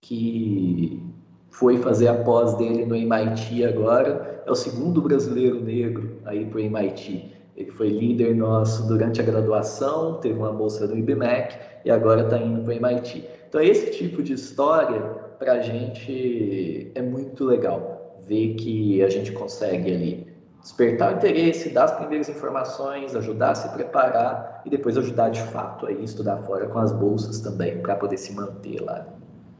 que 0.00 1.02
foi 1.50 1.76
fazer 1.78 2.08
a 2.08 2.14
pós 2.14 2.54
dele 2.54 2.86
no 2.86 2.96
MIT 2.96 3.64
agora, 3.64 4.42
é 4.46 4.50
o 4.50 4.54
segundo 4.54 5.02
brasileiro 5.02 5.60
negro 5.60 6.16
aí 6.24 6.46
para 6.46 6.56
o 6.56 6.60
MIT. 6.60 7.34
Ele 7.56 7.70
foi 7.72 7.88
líder 7.88 8.34
nosso 8.34 8.86
durante 8.88 9.20
a 9.20 9.24
graduação, 9.24 10.14
teve 10.14 10.38
uma 10.38 10.52
bolsa 10.52 10.88
do 10.88 10.96
IBMEC 10.96 11.58
e 11.84 11.90
agora 11.90 12.22
está 12.22 12.38
indo 12.38 12.62
para 12.62 12.70
o 12.70 12.76
MIT. 12.76 13.28
Então, 13.48 13.60
esse 13.60 13.90
tipo 13.90 14.22
de 14.22 14.32
história, 14.32 15.00
para 15.38 15.54
a 15.54 15.60
gente, 15.60 16.90
é 16.94 17.02
muito 17.02 17.44
legal. 17.44 17.99
Ver 18.30 18.54
que 18.54 19.02
a 19.02 19.10
gente 19.10 19.32
consegue 19.32 19.92
ali 19.92 20.26
despertar 20.62 21.12
o 21.12 21.16
interesse, 21.16 21.70
dar 21.70 21.84
as 21.84 21.92
primeiras 21.96 22.28
informações, 22.28 23.16
ajudar 23.16 23.50
a 23.50 23.54
se 23.56 23.68
preparar 23.70 24.62
e 24.64 24.70
depois 24.70 24.96
ajudar 24.96 25.30
de 25.30 25.42
fato 25.42 25.86
a 25.86 25.92
estudar 25.92 26.36
fora 26.44 26.68
com 26.68 26.78
as 26.78 26.92
bolsas 26.92 27.40
também, 27.40 27.78
para 27.78 27.96
poder 27.96 28.18
se 28.18 28.32
manter 28.32 28.80
lá. 28.80 29.04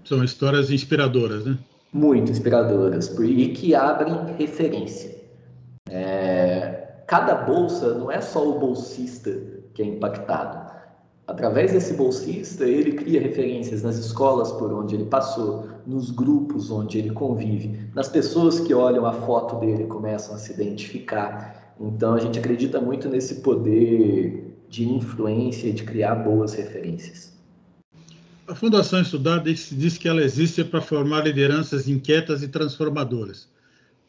São 0.04 0.22
histórias 0.22 0.70
inspiradoras, 0.70 1.44
né? 1.44 1.58
muito 1.92 2.30
inspiradoras 2.30 3.08
e 3.18 3.48
que 3.48 3.74
abrem 3.74 4.34
referência. 4.38 5.18
É, 5.88 7.02
cada 7.06 7.34
bolsa 7.34 7.94
não 7.94 8.10
é 8.10 8.20
só 8.20 8.48
o 8.48 8.58
bolsista 8.58 9.30
que 9.74 9.82
é 9.82 9.86
impactado. 9.86 10.70
Através 11.30 11.70
desse 11.70 11.94
bolsista, 11.94 12.64
ele 12.64 12.90
cria 12.90 13.20
referências 13.20 13.84
nas 13.84 13.96
escolas 13.96 14.50
por 14.50 14.72
onde 14.72 14.96
ele 14.96 15.04
passou, 15.04 15.68
nos 15.86 16.10
grupos 16.10 16.72
onde 16.72 16.98
ele 16.98 17.10
convive, 17.10 17.88
nas 17.94 18.08
pessoas 18.08 18.58
que 18.58 18.74
olham 18.74 19.06
a 19.06 19.12
foto 19.12 19.54
dele 19.60 19.84
e 19.84 19.86
começam 19.86 20.34
a 20.34 20.38
se 20.38 20.52
identificar. 20.52 21.72
Então, 21.80 22.14
a 22.14 22.18
gente 22.18 22.36
acredita 22.36 22.80
muito 22.80 23.08
nesse 23.08 23.36
poder 23.42 24.56
de 24.68 24.88
influência 24.88 25.68
e 25.68 25.72
de 25.72 25.84
criar 25.84 26.16
boas 26.16 26.52
referências. 26.54 27.32
A 28.48 28.54
Fundação 28.56 29.00
Estudar 29.00 29.38
diz, 29.38 29.96
que 29.96 30.08
ela 30.08 30.24
existe 30.24 30.64
para 30.64 30.80
formar 30.80 31.24
lideranças 31.24 31.88
inquietas 31.88 32.42
e 32.42 32.48
transformadoras. 32.48 33.48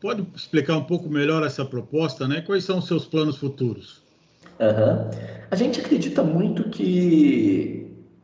Pode 0.01 0.25
explicar 0.35 0.75
um 0.75 0.85
pouco 0.85 1.07
melhor 1.07 1.45
essa 1.45 1.63
proposta, 1.63 2.27
né? 2.27 2.41
Quais 2.41 2.63
são 2.63 2.79
os 2.79 2.87
seus 2.87 3.05
planos 3.05 3.37
futuros? 3.37 4.01
Uhum. 4.61 5.09
A 5.49 5.55
gente 5.55 5.81
acredita 5.81 6.23
muito 6.23 6.69
que 6.69 7.81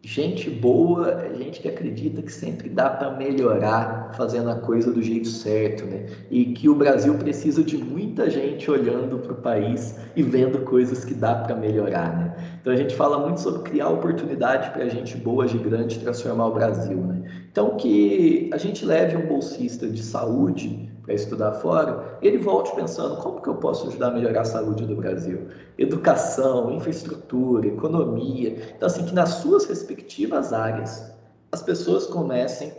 gente 0.07 0.49
boa 0.49 1.11
é 1.11 1.35
gente 1.35 1.59
que 1.59 1.67
acredita 1.67 2.21
que 2.21 2.31
sempre 2.31 2.69
dá 2.69 2.89
para 2.89 3.11
melhorar 3.11 4.13
fazendo 4.15 4.49
a 4.49 4.55
coisa 4.55 4.89
do 4.89 5.01
jeito 5.01 5.27
certo, 5.27 5.85
né? 5.85 6.05
E 6.31 6.45
que 6.53 6.69
o 6.69 6.75
Brasil 6.75 7.13
precisa 7.15 7.61
de 7.61 7.77
muita 7.77 8.29
gente 8.29 8.71
olhando 8.71 9.19
para 9.19 9.33
o 9.33 9.35
país 9.35 9.99
e 10.15 10.23
vendo 10.23 10.59
coisas 10.59 11.03
que 11.03 11.13
dá 11.13 11.35
para 11.35 11.55
melhorar, 11.55 12.15
né? 12.15 12.35
Então 12.61 12.71
a 12.71 12.75
gente 12.77 12.95
fala 12.95 13.19
muito 13.19 13.41
sobre 13.41 13.69
criar 13.69 13.89
oportunidade 13.89 14.69
para 14.69 14.87
gente 14.87 15.17
boa, 15.17 15.45
gigante, 15.45 15.99
transformar 15.99 16.47
o 16.47 16.53
Brasil, 16.53 16.97
né? 16.97 17.29
Então 17.51 17.75
que 17.75 18.49
a 18.53 18.57
gente 18.57 18.85
leve 18.85 19.17
um 19.17 19.27
bolsista 19.27 19.87
de 19.87 20.01
saúde 20.01 20.89
para 21.07 21.15
estudar 21.15 21.53
fora, 21.53 22.17
ele 22.21 22.37
volte 22.37 22.75
pensando 22.75 23.15
como 23.15 23.41
que 23.41 23.47
eu 23.47 23.55
posso 23.55 23.87
ajudar 23.87 24.09
a 24.09 24.11
melhorar 24.11 24.41
a 24.41 24.45
saúde 24.45 24.85
do 24.85 24.93
Brasil, 24.93 25.47
educação, 25.77 26.69
infraestrutura, 26.69 27.65
economia. 27.65 28.57
Então 28.75 28.87
assim 28.87 29.05
que 29.05 29.15
nas 29.15 29.29
suas 29.35 29.65
respectivas 29.65 30.51
áreas 30.51 31.09
as 31.49 31.61
pessoas 31.61 32.07
comecem 32.07 32.73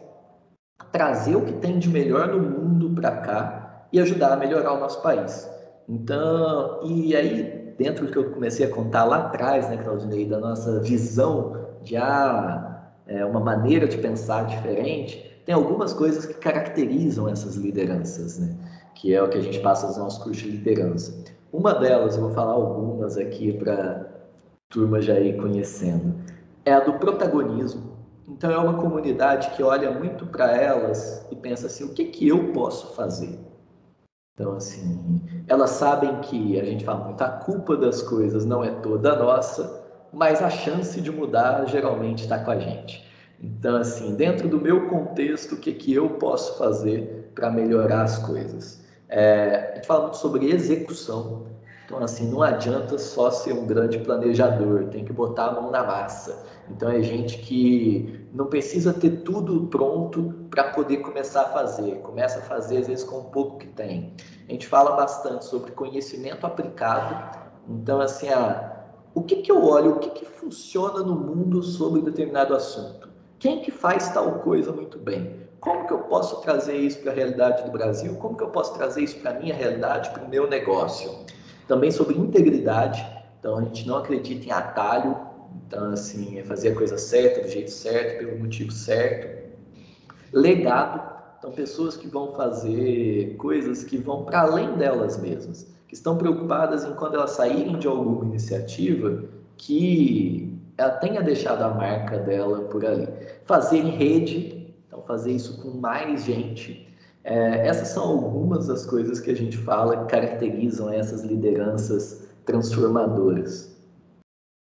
a 0.79 0.85
trazer 0.85 1.37
o 1.37 1.45
que 1.47 1.55
tem 1.55 1.79
de 1.79 1.89
melhor 1.89 2.29
no 2.29 2.39
mundo 2.39 2.91
para 2.91 3.13
cá 3.13 3.87
e 3.91 3.99
ajudar 3.99 4.35
a 4.35 4.37
melhorar 4.37 4.75
o 4.75 4.81
nosso 4.81 5.01
país. 5.01 5.49
Então, 5.89 6.81
e 6.85 7.17
aí 7.17 7.73
dentro 7.79 8.05
do 8.05 8.13
que 8.13 8.19
eu 8.19 8.31
comecei 8.31 8.67
a 8.67 8.69
contar 8.69 9.05
lá 9.05 9.21
atrás, 9.25 9.71
né, 9.71 9.79
Claudinei, 9.79 10.27
da 10.27 10.39
nossa 10.39 10.81
visão 10.81 11.67
de 11.81 11.97
ah, 11.97 12.91
é, 13.07 13.25
uma 13.25 13.41
maneira 13.41 13.89
de 13.89 13.97
pensar 13.97 14.45
diferente, 14.45 15.28
tem 15.49 15.55
algumas 15.55 15.95
coisas 15.95 16.27
que 16.27 16.35
caracterizam 16.35 17.27
essas 17.27 17.57
lideranças, 17.57 18.39
né? 18.39 18.55
que 18.95 19.15
é 19.15 19.23
o 19.23 19.31
que 19.31 19.39
a 19.39 19.41
gente 19.41 19.59
passa 19.61 19.87
nos 19.87 19.97
nossos 19.97 20.23
cursos 20.23 20.43
de 20.43 20.51
liderança. 20.51 21.25
Uma 21.51 21.73
delas, 21.73 22.17
eu 22.17 22.25
vou 22.25 22.33
falar 22.33 22.53
algumas 22.53 23.17
aqui 23.17 23.55
para 23.55 24.07
turma 24.69 25.01
já 25.01 25.19
ir 25.19 25.39
conhecendo, 25.39 26.15
é 26.67 26.75
a 26.75 26.81
do 26.81 26.99
protagonismo. 26.99 27.97
Então, 28.29 28.51
é 28.51 28.59
uma 28.59 28.75
comunidade 28.75 29.49
que 29.57 29.63
olha 29.63 29.91
muito 29.91 30.27
para 30.27 30.55
elas 30.55 31.27
e 31.31 31.37
pensa 31.37 31.67
assim: 31.67 31.85
o 31.85 31.95
que, 31.95 32.05
que 32.05 32.29
eu 32.29 32.53
posso 32.53 32.95
fazer? 32.95 33.41
Então, 34.35 34.53
assim, 34.53 35.23
elas 35.47 35.71
sabem 35.71 36.21
que 36.21 36.61
a 36.61 36.65
gente 36.67 36.85
fala 36.85 37.07
muito, 37.07 37.23
a 37.23 37.31
culpa 37.31 37.75
das 37.75 38.03
coisas 38.03 38.45
não 38.45 38.63
é 38.63 38.71
toda 38.71 39.17
nossa, 39.17 39.83
mas 40.13 40.43
a 40.43 40.51
chance 40.51 41.01
de 41.01 41.11
mudar 41.11 41.65
geralmente 41.65 42.25
está 42.25 42.39
com 42.39 42.51
a 42.51 42.59
gente. 42.59 43.08
Então, 43.41 43.77
assim, 43.77 44.15
dentro 44.15 44.49
do 44.49 44.61
meu 44.61 44.89
contexto, 44.89 45.55
o 45.55 45.59
que, 45.59 45.73
que 45.73 45.95
eu 45.95 46.11
posso 46.11 46.59
fazer 46.59 47.31
para 47.35 47.51
melhorar 47.51 48.03
as 48.03 48.19
coisas? 48.19 48.83
É, 49.09 49.71
a 49.73 49.75
gente 49.77 49.87
fala 49.87 50.03
muito 50.03 50.17
sobre 50.17 50.51
execução. 50.51 51.47
Então, 51.85 52.03
assim, 52.03 52.29
não 52.31 52.43
adianta 52.43 52.99
só 52.99 53.31
ser 53.31 53.55
um 53.55 53.67
grande 53.67 53.99
planejador, 54.01 54.89
tem 54.89 55.05
que 55.05 55.13
botar 55.13 55.47
a 55.47 55.53
mão 55.53 55.71
na 55.71 55.83
massa. 55.85 56.45
Então, 56.69 56.91
é 56.91 57.01
gente 57.01 57.39
que 57.39 58.27
não 58.33 58.47
precisa 58.47 58.93
ter 58.93 59.23
tudo 59.23 59.69
pronto 59.69 60.35
para 60.51 60.65
poder 60.65 60.99
começar 60.99 61.43
a 61.43 61.49
fazer. 61.49 62.01
Começa 62.03 62.41
a 62.41 62.43
fazer, 62.43 62.79
às 62.79 62.89
vezes, 62.89 63.05
com 63.05 63.21
o 63.21 63.25
pouco 63.25 63.59
que 63.59 63.69
tem. 63.69 64.13
A 64.47 64.53
gente 64.53 64.67
fala 64.67 64.97
bastante 64.97 65.47
sobre 65.47 65.71
conhecimento 65.71 66.45
aplicado. 66.45 67.39
Então, 67.67 68.01
assim, 68.01 68.29
ah, 68.29 68.85
o 69.15 69.23
que, 69.23 69.37
que 69.37 69.51
eu 69.51 69.65
olho, 69.65 69.93
o 69.93 69.99
que, 69.99 70.11
que 70.11 70.27
funciona 70.27 71.03
no 71.03 71.15
mundo 71.15 71.63
sobre 71.63 72.03
determinado 72.03 72.55
assunto? 72.55 73.08
Quem 73.39 73.61
que 73.61 73.71
faz 73.71 74.09
tal 74.13 74.41
coisa 74.41 74.73
muito 74.73 74.99
bem? 74.99 75.49
Como 75.61 75.87
que 75.87 75.93
eu 75.93 76.01
posso 76.01 76.41
trazer 76.41 76.77
isso 76.77 76.99
para 77.01 77.13
a 77.13 77.15
realidade 77.15 77.65
do 77.65 77.71
Brasil? 77.71 78.15
Como 78.17 78.37
que 78.37 78.43
eu 78.43 78.49
posso 78.49 78.75
trazer 78.75 79.03
isso 79.03 79.19
para 79.21 79.31
a 79.31 79.35
minha 79.35 79.55
realidade, 79.55 80.11
para 80.11 80.25
o 80.25 80.29
meu 80.29 80.49
negócio? 80.49 81.11
Também 81.69 81.91
sobre 81.93 82.17
integridade. 82.17 83.05
Então, 83.39 83.57
a 83.59 83.63
gente 83.63 83.87
não 83.87 83.99
acredita 83.99 84.47
em 84.47 84.51
atalho. 84.51 85.17
Então, 85.67 85.93
assim, 85.93 86.39
é 86.39 86.45
fazer 86.45 86.71
a 86.71 86.75
coisa 86.75 86.99
certa, 86.99 87.43
do 87.43 87.49
jeito 87.49 87.71
certo, 87.71 88.19
pelo 88.25 88.39
motivo 88.39 88.73
certo. 88.73 89.57
Legado. 90.33 91.01
Então, 91.39 91.53
pessoas 91.53 91.97
que 91.97 92.09
vão 92.09 92.33
fazer 92.33 93.37
coisas 93.37 93.85
que 93.85 93.97
vão 93.97 94.25
para 94.25 94.41
além 94.41 94.73
delas 94.75 95.17
mesmas. 95.17 95.65
Que 95.87 95.95
estão 95.95 96.17
preocupadas 96.17 96.85
em 96.85 96.93
quando 96.95 97.15
elas 97.15 97.31
saírem 97.31 97.79
de 97.79 97.87
alguma 97.87 98.25
iniciativa, 98.25 99.23
que 99.57 100.48
ela 100.79 100.93
tenha 100.93 101.21
deixado 101.21 101.63
a 101.63 101.75
marca 101.75 102.19
dela 102.19 102.61
por 102.69 102.87
ali. 102.87 103.09
Fazer 103.45 103.79
em 103.79 103.91
rede, 103.91 104.73
então 104.87 105.03
fazer 105.03 105.33
isso 105.33 105.61
com 105.61 105.77
mais 105.79 106.25
gente. 106.25 106.87
É, 107.25 107.67
essas 107.67 107.89
são 107.89 108.05
algumas 108.05 108.69
das 108.69 108.87
coisas 108.87 109.19
que 109.21 109.31
a 109.31 109.37
gente 109.37 109.57
fala 109.59 110.05
que 110.05 110.11
caracterizam 110.13 110.91
essas 110.91 111.25
lideranças 111.25 112.29
transformadoras. 112.47 113.77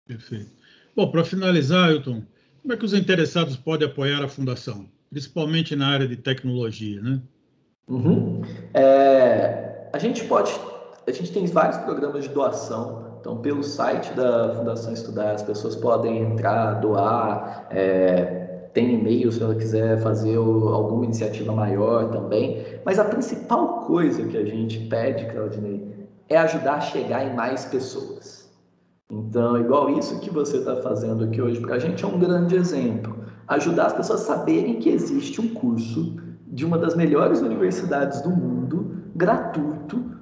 Perfeito. 0.08 0.50
Bom, 0.96 1.12
para 1.12 1.26
finalizar, 1.26 1.90
Ailton, 1.90 2.24
como 2.62 2.74
é 2.74 2.78
que 2.78 2.86
os 2.86 2.94
interessados 2.94 3.58
podem 3.58 3.88
apoiar 3.88 4.24
a 4.24 4.30
Fundação, 4.30 4.90
principalmente 5.10 5.76
na 5.76 5.90
área 5.90 6.08
de 6.08 6.16
tecnologia, 6.16 7.02
né? 7.02 7.22
Uhum. 7.90 8.42
É, 8.74 9.90
a 9.92 10.00
gente 10.00 10.24
pode, 10.24 10.52
a 11.06 11.12
gente 11.12 11.32
tem 11.32 11.46
vários 11.46 11.78
programas 11.80 12.24
de 12.24 12.30
doação 12.30 13.05
então, 13.26 13.38
pelo 13.38 13.64
site 13.64 14.14
da 14.14 14.54
Fundação 14.54 14.94
Estudar, 14.94 15.32
as 15.32 15.42
pessoas 15.42 15.76
podem 15.76 16.22
entrar, 16.22 16.76
doar. 16.76 17.66
É, 17.72 18.68
tem 18.72 19.00
e-mail 19.00 19.32
se 19.32 19.42
ela 19.42 19.56
quiser 19.56 20.00
fazer 20.00 20.36
alguma 20.38 21.06
iniciativa 21.06 21.52
maior 21.52 22.12
também. 22.12 22.64
Mas 22.86 23.00
a 23.00 23.06
principal 23.06 23.80
coisa 23.80 24.24
que 24.28 24.38
a 24.38 24.46
gente 24.46 24.80
pede, 24.82 25.26
Claudinei, 25.26 26.08
é 26.30 26.38
ajudar 26.38 26.76
a 26.76 26.82
chegar 26.82 27.26
em 27.26 27.36
mais 27.36 27.66
pessoas. 27.66 28.48
Então, 29.10 29.60
igual 29.60 29.90
isso 29.90 30.20
que 30.20 30.30
você 30.30 30.58
está 30.58 30.76
fazendo 30.76 31.24
aqui 31.24 31.42
hoje 31.42 31.60
para 31.60 31.78
a 31.78 31.80
gente 31.80 32.06
é 32.06 32.08
um 32.08 32.20
grande 32.20 32.56
exemplo. 32.56 33.26
Ajudar 33.48 33.88
as 33.88 33.94
pessoas 33.94 34.22
a 34.22 34.36
saberem 34.36 34.76
que 34.76 34.90
existe 34.90 35.42
um 35.42 35.52
curso 35.52 36.16
de 36.46 36.64
uma 36.64 36.78
das 36.78 36.96
melhores 36.96 37.42
universidades 37.42 38.22
do 38.22 38.30
mundo, 38.30 39.02
gratuito, 39.16 40.15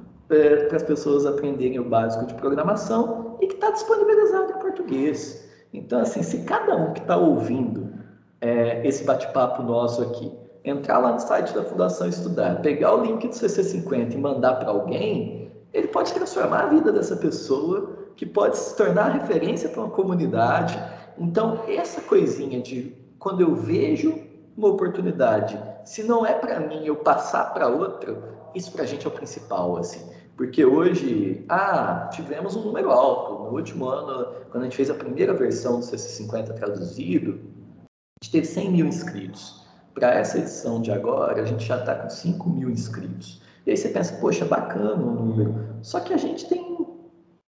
para 0.68 0.78
as 0.78 0.84
pessoas 0.84 1.26
aprenderem 1.26 1.80
o 1.80 1.84
básico 1.84 2.26
de 2.26 2.34
programação 2.36 3.38
e 3.42 3.48
que 3.48 3.56
está 3.56 3.72
disponibilizado 3.72 4.52
em 4.52 4.60
português. 4.60 5.48
Então, 5.74 6.02
assim, 6.02 6.24
se 6.24 6.44
cada 6.44 6.76
um 6.76 6.94
que 6.94 7.02
está 7.02 7.18
ouvindo 7.18 7.94
é, 8.42 8.86
esse 8.86 9.04
bate-papo 9.04 9.64
nosso 9.64 10.02
aqui 10.02 10.32
entrar 10.64 11.00
lá 11.00 11.12
no 11.12 11.20
site 11.20 11.54
da 11.54 11.64
Fundação 11.64 12.08
Estudar, 12.08 12.62
pegar 12.62 12.96
o 12.96 13.04
link 13.04 13.28
do 13.28 13.34
CC50 13.34 14.14
e 14.14 14.18
mandar 14.18 14.56
para 14.56 14.70
alguém, 14.70 15.52
ele 15.74 15.88
pode 15.88 16.14
transformar 16.14 16.64
a 16.64 16.66
vida 16.68 16.92
dessa 16.92 17.16
pessoa, 17.16 17.98
que 18.16 18.26
pode 18.26 18.58
se 18.58 18.78
tornar 18.78 19.10
referência 19.10 19.68
para 19.70 19.82
uma 19.82 19.90
comunidade. 19.90 20.80
Então, 21.18 21.60
essa 21.68 22.02
coisinha 22.02 22.62
de 22.62 22.96
quando 23.20 23.42
eu 23.42 23.56
vejo 23.56 24.18
uma 24.56 24.70
oportunidade, 24.70 25.60
se 25.84 26.04
não 26.04 26.26
é 26.26 26.34
para 26.34 26.60
mim 26.60 26.86
eu 26.86 26.96
passar 26.96 27.54
para 27.54 27.68
outra, 27.68 28.16
isso 28.54 28.72
para 28.72 28.84
a 28.84 28.86
gente 28.86 29.06
é 29.06 29.10
o 29.10 29.12
principal, 29.12 29.76
assim. 29.78 30.13
Porque 30.36 30.66
hoje, 30.66 31.46
ah, 31.48 32.10
tivemos 32.12 32.56
um 32.56 32.64
número 32.64 32.90
alto. 32.90 33.44
No 33.44 33.58
último 33.58 33.88
ano, 33.88 34.34
quando 34.50 34.64
a 34.64 34.66
gente 34.66 34.78
fez 34.78 34.90
a 34.90 34.96
primeira 34.96 35.34
versão 35.34 35.80
do 35.80 35.86
CC50 35.86 36.54
traduzido, 36.56 37.40
a 37.82 38.24
gente 38.24 38.32
teve 38.32 38.46
100 38.46 38.72
mil 38.72 38.86
inscritos. 38.88 39.64
Para 39.94 40.12
essa 40.16 40.40
edição 40.40 40.82
de 40.82 40.92
agora, 40.92 41.42
a 41.42 41.46
gente 41.46 41.64
já 41.64 41.78
está 41.78 41.94
com 41.96 42.10
5 42.10 42.50
mil 42.50 42.70
inscritos. 42.70 43.42
E 43.66 43.72
aí 43.72 43.78
você 43.78 43.90
pensa, 43.90 44.16
poxa, 44.16 44.44
bacana 44.44 44.96
o 44.96 45.12
número. 45.12 45.56
Só 45.84 46.00
que 46.00 46.14
a 46.14 46.18
gente 46.18 46.50
tem 46.50 46.78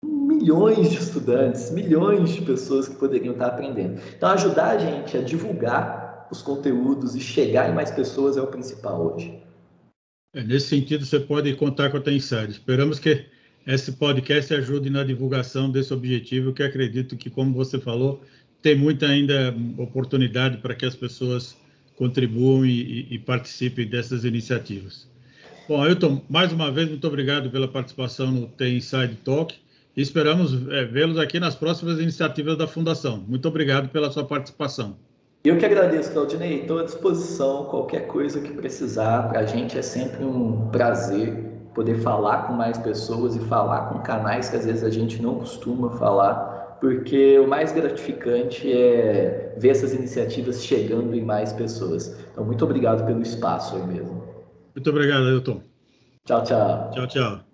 milhões 0.04 0.90
de 0.90 0.98
estudantes, 0.98 1.70
milhões 1.70 2.30
de 2.30 2.42
pessoas 2.42 2.86
que 2.86 2.96
poderiam 2.96 3.32
estar 3.32 3.46
aprendendo. 3.46 4.00
Então, 4.16 4.28
ajudar 4.30 4.72
a 4.72 4.78
gente 4.78 5.16
a 5.16 5.22
divulgar 5.22 6.28
os 6.30 6.42
conteúdos 6.42 7.14
e 7.14 7.20
chegar 7.20 7.70
em 7.70 7.74
mais 7.74 7.90
pessoas 7.90 8.36
é 8.36 8.42
o 8.42 8.46
principal 8.46 9.14
hoje. 9.14 9.43
É, 10.34 10.42
nesse 10.42 10.66
sentido, 10.66 11.06
você 11.06 11.20
pode 11.20 11.54
contar 11.54 11.90
com 11.90 11.96
a 11.96 12.00
Tenside. 12.00 12.50
Esperamos 12.50 12.98
que 12.98 13.24
esse 13.66 13.92
podcast 13.92 14.52
ajude 14.52 14.90
na 14.90 15.04
divulgação 15.04 15.70
desse 15.70 15.94
objetivo, 15.94 16.52
que 16.52 16.62
acredito 16.62 17.16
que, 17.16 17.30
como 17.30 17.54
você 17.54 17.78
falou, 17.78 18.22
tem 18.60 18.74
muita 18.74 19.06
ainda 19.06 19.54
oportunidade 19.78 20.58
para 20.58 20.74
que 20.74 20.84
as 20.84 20.96
pessoas 20.96 21.56
contribuam 21.96 22.66
e, 22.66 23.06
e, 23.14 23.18
participem 23.18 23.86
dessas 23.86 24.24
iniciativas. 24.24 25.08
Bom, 25.68 25.80
Ailton, 25.80 26.20
mais 26.28 26.52
uma 26.52 26.70
vez, 26.70 26.88
muito 26.88 27.06
obrigado 27.06 27.48
pela 27.50 27.68
participação 27.68 28.32
no 28.32 28.48
Tem 28.48 28.76
Inside 28.76 29.14
Talk 29.24 29.54
e 29.96 30.02
esperamos 30.02 30.52
é, 30.70 30.84
vê-los 30.84 31.18
aqui 31.18 31.38
nas 31.38 31.54
próximas 31.54 32.00
iniciativas 32.00 32.58
da 32.58 32.66
Fundação. 32.66 33.24
Muito 33.28 33.46
obrigado 33.46 33.88
pela 33.88 34.10
sua 34.10 34.24
participação. 34.24 34.96
Eu 35.44 35.58
que 35.58 35.66
agradeço, 35.66 36.10
Claudinei. 36.10 36.62
Estou 36.62 36.78
à 36.78 36.84
disposição. 36.84 37.66
Qualquer 37.66 38.06
coisa 38.06 38.40
que 38.40 38.50
precisar, 38.54 39.28
para 39.28 39.40
a 39.40 39.46
gente 39.46 39.78
é 39.78 39.82
sempre 39.82 40.24
um 40.24 40.70
prazer 40.70 41.34
poder 41.74 41.96
falar 41.96 42.46
com 42.46 42.54
mais 42.54 42.78
pessoas 42.78 43.36
e 43.36 43.40
falar 43.40 43.90
com 43.90 43.98
canais 43.98 44.48
que 44.48 44.56
às 44.56 44.64
vezes 44.64 44.82
a 44.82 44.88
gente 44.88 45.20
não 45.20 45.34
costuma 45.34 45.90
falar, 45.98 46.78
porque 46.80 47.38
o 47.38 47.46
mais 47.46 47.72
gratificante 47.72 48.72
é 48.72 49.54
ver 49.58 49.68
essas 49.68 49.92
iniciativas 49.92 50.64
chegando 50.64 51.14
em 51.14 51.22
mais 51.22 51.52
pessoas. 51.52 52.16
Então, 52.32 52.42
muito 52.42 52.64
obrigado 52.64 53.04
pelo 53.04 53.20
espaço 53.20 53.76
aí 53.76 53.82
mesmo. 53.82 54.24
Muito 54.74 54.88
obrigado, 54.88 55.26
Ailton. 55.26 55.60
Tchau, 56.24 56.42
tchau. 56.42 56.90
Tchau, 56.94 57.06
tchau. 57.06 57.53